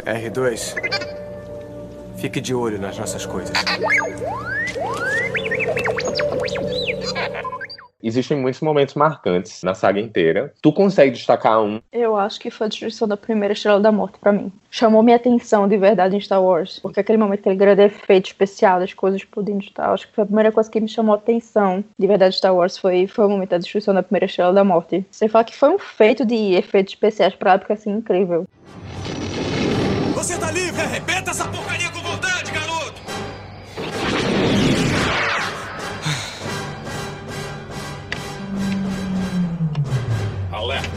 [0.05, 0.73] R2,
[2.17, 3.53] fique de olho nas nossas coisas.
[8.01, 10.53] Existem muitos momentos marcantes na saga inteira.
[10.61, 11.81] Tu consegue destacar um?
[11.91, 14.51] Eu acho que foi a destruição da primeira Estrela da Morte pra mim.
[14.69, 16.79] Chamou minha atenção de verdade em Star Wars.
[16.79, 20.23] Porque aquele momento, aquele grande efeito especial das coisas explodindo e tal, acho que foi
[20.23, 23.25] a primeira coisa que me chamou a atenção de verdade em Star Wars foi, foi
[23.25, 25.05] o momento da destruição da primeira Estrela da Morte.
[25.11, 28.47] Você fala que foi um feito de efeitos especiais pra época assim incrível.
[30.13, 30.81] Você tá livre!
[30.81, 31.86] Arrebenta essa porcaria
[40.67, 40.89] Alerta.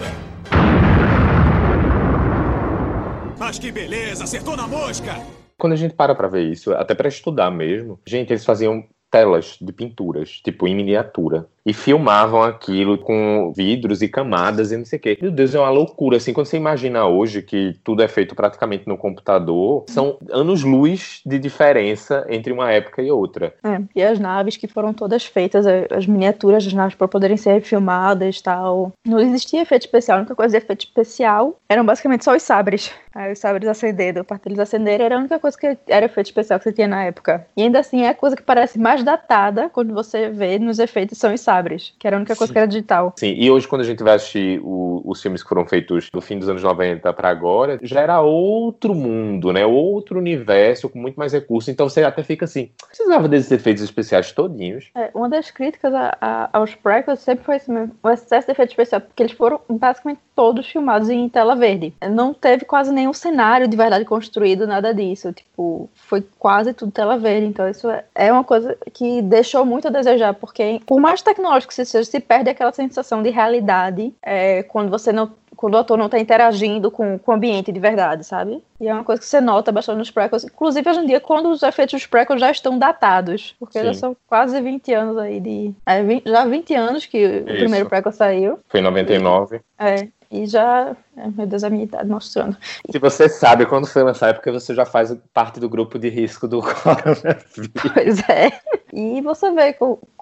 [3.38, 4.24] Mas que beleza!
[4.24, 5.12] Acertou na mosca!
[5.56, 9.58] Quando a gente para pra ver isso, até pra estudar mesmo, gente, eles faziam telas
[9.60, 14.98] de pinturas, tipo em miniatura, e filmavam aquilo com vidros e camadas e não sei
[14.98, 15.18] o quê.
[15.22, 18.88] Meu Deus, é uma loucura, assim, quando você imagina hoje que tudo é feito praticamente
[18.88, 23.54] no computador, são anos-luz de diferença entre uma época e outra.
[23.62, 27.62] É, e as naves que foram todas feitas, as miniaturas das naves para poderem ser
[27.62, 28.92] filmadas e tal.
[29.06, 32.92] Não existia efeito especial, a única coisa de efeito especial eram basicamente só os sabres.
[33.14, 36.26] Aí os sabres acendendo, a parte deles acenderem era a única coisa que era efeito
[36.26, 37.46] especial que você tinha na época.
[37.56, 41.18] E ainda assim é a coisa que parece mais datada quando você vê nos efeitos
[41.18, 43.12] são os sabres, que era a única coisa que era digital.
[43.16, 46.20] Sim, e hoje quando a gente vai assistir o- os filmes que foram feitos do
[46.20, 49.64] fim dos anos 90 para agora, já era outro mundo, né?
[49.66, 51.68] Outro universo com muito mais recursos.
[51.68, 54.90] Então você até fica assim, precisava desses efeitos especiais todinhos.
[54.94, 58.52] É, uma das críticas a- a- aos prequels sempre foi isso mesmo, o excesso de
[58.52, 61.92] efeito especial, porque eles foram basicamente todos filmados em tela verde.
[62.10, 65.32] Não teve quase nenhum cenário de verdade construído, nada disso.
[65.32, 67.46] Tipo, foi quase tudo tela verde.
[67.46, 71.72] Então isso é- é uma coisa que deixou muito a desejar, porque por mais tecnológico
[71.74, 75.98] que seja, se perde aquela sensação de realidade é, quando você não quando o ator
[75.98, 78.64] não está interagindo com, com o ambiente de verdade, sabe?
[78.80, 80.44] E é uma coisa que você nota bastante nos prequels.
[80.44, 83.54] Inclusive, hoje em dia, quando os efeitos dos prequels já estão datados.
[83.58, 83.84] Porque Sim.
[83.84, 85.74] já são quase 20 anos aí de...
[85.84, 87.58] É, vin- já 20 anos que o Isso.
[87.58, 88.58] primeiro prequel saiu.
[88.70, 89.60] Foi em 99.
[89.78, 90.96] É, e já...
[91.14, 92.56] é, meu Deus, a minha idade mostrando.
[92.90, 96.08] Se você sabe quando foi lançar, é porque você já faz parte do grupo de
[96.08, 97.68] risco do coronavírus.
[97.92, 98.50] Pois é.
[98.94, 99.76] E você vê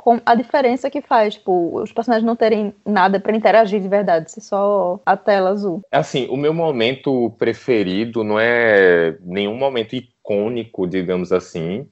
[0.09, 4.31] com, a diferença que faz, tipo, os personagens não terem nada pra interagir de verdade,
[4.31, 5.83] ser só a tela azul.
[5.93, 11.87] Assim, o meu momento preferido não é nenhum momento icônico, digamos assim,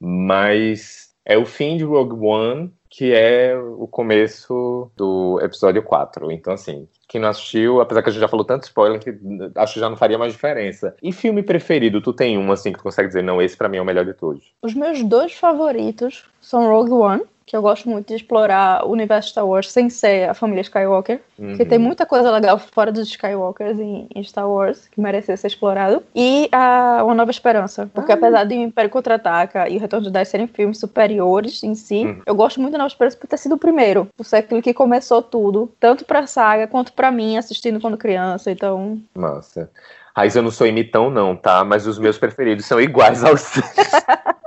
[0.00, 6.32] mas é o fim de Rogue One, que é o começo do episódio 4.
[6.32, 9.16] Então, assim, quem não assistiu, apesar que a gente já falou tanto spoiler que
[9.54, 10.96] acho que já não faria mais diferença.
[11.00, 13.76] E filme preferido, tu tem um assim que tu consegue dizer, não, esse pra mim
[13.76, 14.42] é o melhor de todos.
[14.60, 19.30] Os meus dois favoritos são Rogue One, que eu gosto muito de explorar o universo
[19.30, 21.20] Star Wars sem ser a família Skywalker.
[21.36, 21.68] Porque Uhum.
[21.68, 26.00] tem muita coisa legal fora dos Skywalkers em, em Star Wars que merecia ser explorado.
[26.14, 27.90] E a Uma Nova Esperança.
[27.92, 31.74] Porque apesar de o Império Contra-Ataca e o Retorno de Jedi serem filmes superiores em
[31.74, 32.22] si, Uhum.
[32.24, 34.06] eu gosto muito da Nova Esperança por ter sido o primeiro.
[34.16, 35.72] Por ser aquilo que começou tudo.
[35.80, 38.52] Tanto pra saga quanto pra mim, assistindo quando criança.
[38.52, 39.68] Então, Massa.
[40.16, 41.64] Raiz, eu não sou imitão, não, tá?
[41.64, 43.64] Mas os meus preferidos são iguais aos seus.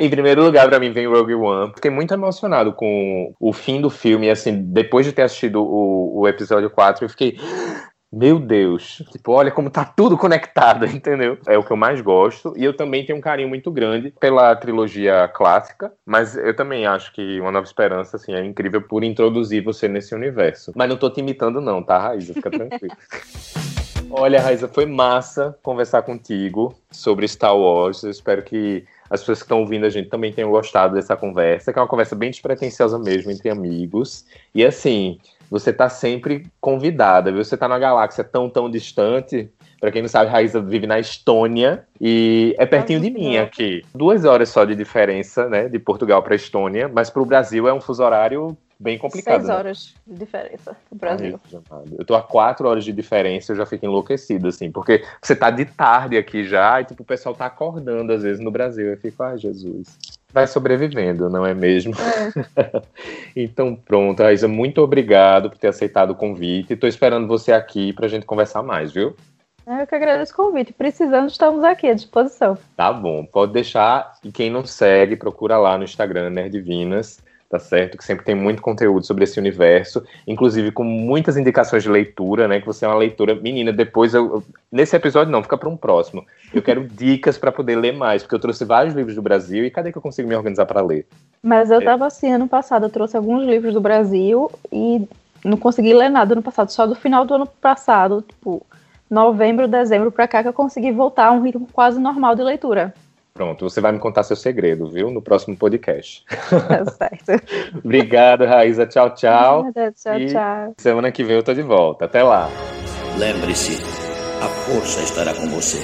[0.00, 1.72] em primeiro lugar, pra mim, vem Rogue One.
[1.74, 4.30] Fiquei muito emocionado com o fim do filme.
[4.30, 7.38] Assim, depois de ter assistido o, o episódio 4, eu fiquei.
[8.16, 11.36] Meu Deus, tipo, olha como tá tudo conectado, entendeu?
[11.48, 12.54] É o que eu mais gosto.
[12.56, 17.12] E eu também tenho um carinho muito grande pela trilogia clássica, mas eu também acho
[17.12, 20.70] que Uma Nova Esperança, assim, é incrível por introduzir você nesse universo.
[20.76, 22.34] Mas não tô te imitando, não, tá, Raíza?
[22.34, 22.94] Fica tranquilo.
[24.16, 28.04] Olha, Raíza, foi massa conversar contigo sobre Star Wars.
[28.04, 31.72] Eu espero que as pessoas que estão ouvindo a gente também tenham gostado dessa conversa,
[31.72, 34.24] que é uma conversa bem despretensiosa mesmo, entre amigos.
[34.54, 35.18] E assim,
[35.50, 37.44] você tá sempre convidada, viu?
[37.44, 39.50] Você tá numa galáxia tão, tão distante.
[39.80, 43.82] Pra quem não sabe, Raíza vive na Estônia e é pertinho de mim aqui.
[43.94, 45.68] Duas horas só de diferença, né?
[45.68, 49.36] De Portugal pra Estônia, mas pro Brasil é um fuso horário bem complicado.
[49.36, 49.54] seis né?
[49.54, 51.40] horas de diferença do Brasil.
[51.70, 51.84] Ai.
[51.98, 55.50] Eu tô a quatro horas de diferença, eu já fico enlouquecido, assim, porque você tá
[55.50, 58.86] de tarde aqui já, e tipo, o pessoal tá acordando às vezes no Brasil.
[58.86, 59.96] Eu fico, ai, Jesus.
[60.32, 61.92] Vai sobrevivendo, não é mesmo?
[63.36, 66.74] então, pronto, Raíssa, muito obrigado por ter aceitado o convite.
[66.74, 69.14] Tô esperando você aqui pra gente conversar mais, viu?
[69.66, 70.72] Eu que agradeço o convite.
[70.74, 72.58] Precisando, estamos aqui à disposição.
[72.76, 74.14] Tá bom, pode deixar.
[74.22, 77.23] E quem não segue, procura lá no Instagram, Nerdivinas.
[77.48, 77.96] Tá certo?
[77.96, 82.60] Que sempre tem muito conteúdo sobre esse universo, inclusive com muitas indicações de leitura, né?
[82.60, 83.72] Que você é uma leitora menina.
[83.72, 86.24] Depois eu, nesse episódio não, fica para um próximo.
[86.52, 89.70] Eu quero dicas para poder ler mais, porque eu trouxe vários livros do Brasil e
[89.70, 91.06] cadê que eu consigo me organizar para ler?
[91.42, 91.84] Mas eu É.
[91.84, 95.06] tava assim, ano passado eu trouxe alguns livros do Brasil e
[95.44, 98.64] não consegui ler nada ano passado, só do final do ano passado, tipo,
[99.10, 102.94] novembro, dezembro pra cá que eu consegui voltar a um ritmo quase normal de leitura.
[103.34, 105.10] Pronto, você vai me contar seu segredo, viu?
[105.10, 106.24] No próximo podcast.
[106.68, 107.32] Tá certo.
[107.84, 108.86] Obrigado, Raíza.
[108.86, 109.72] Tchau, tchau.
[109.72, 110.74] Tchau, E tchau.
[110.78, 112.04] Semana que vem eu tô de volta.
[112.04, 112.48] Até lá.
[113.18, 113.82] Lembre-se,
[114.40, 115.78] a força estará com você.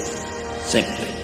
[0.64, 1.19] Sempre.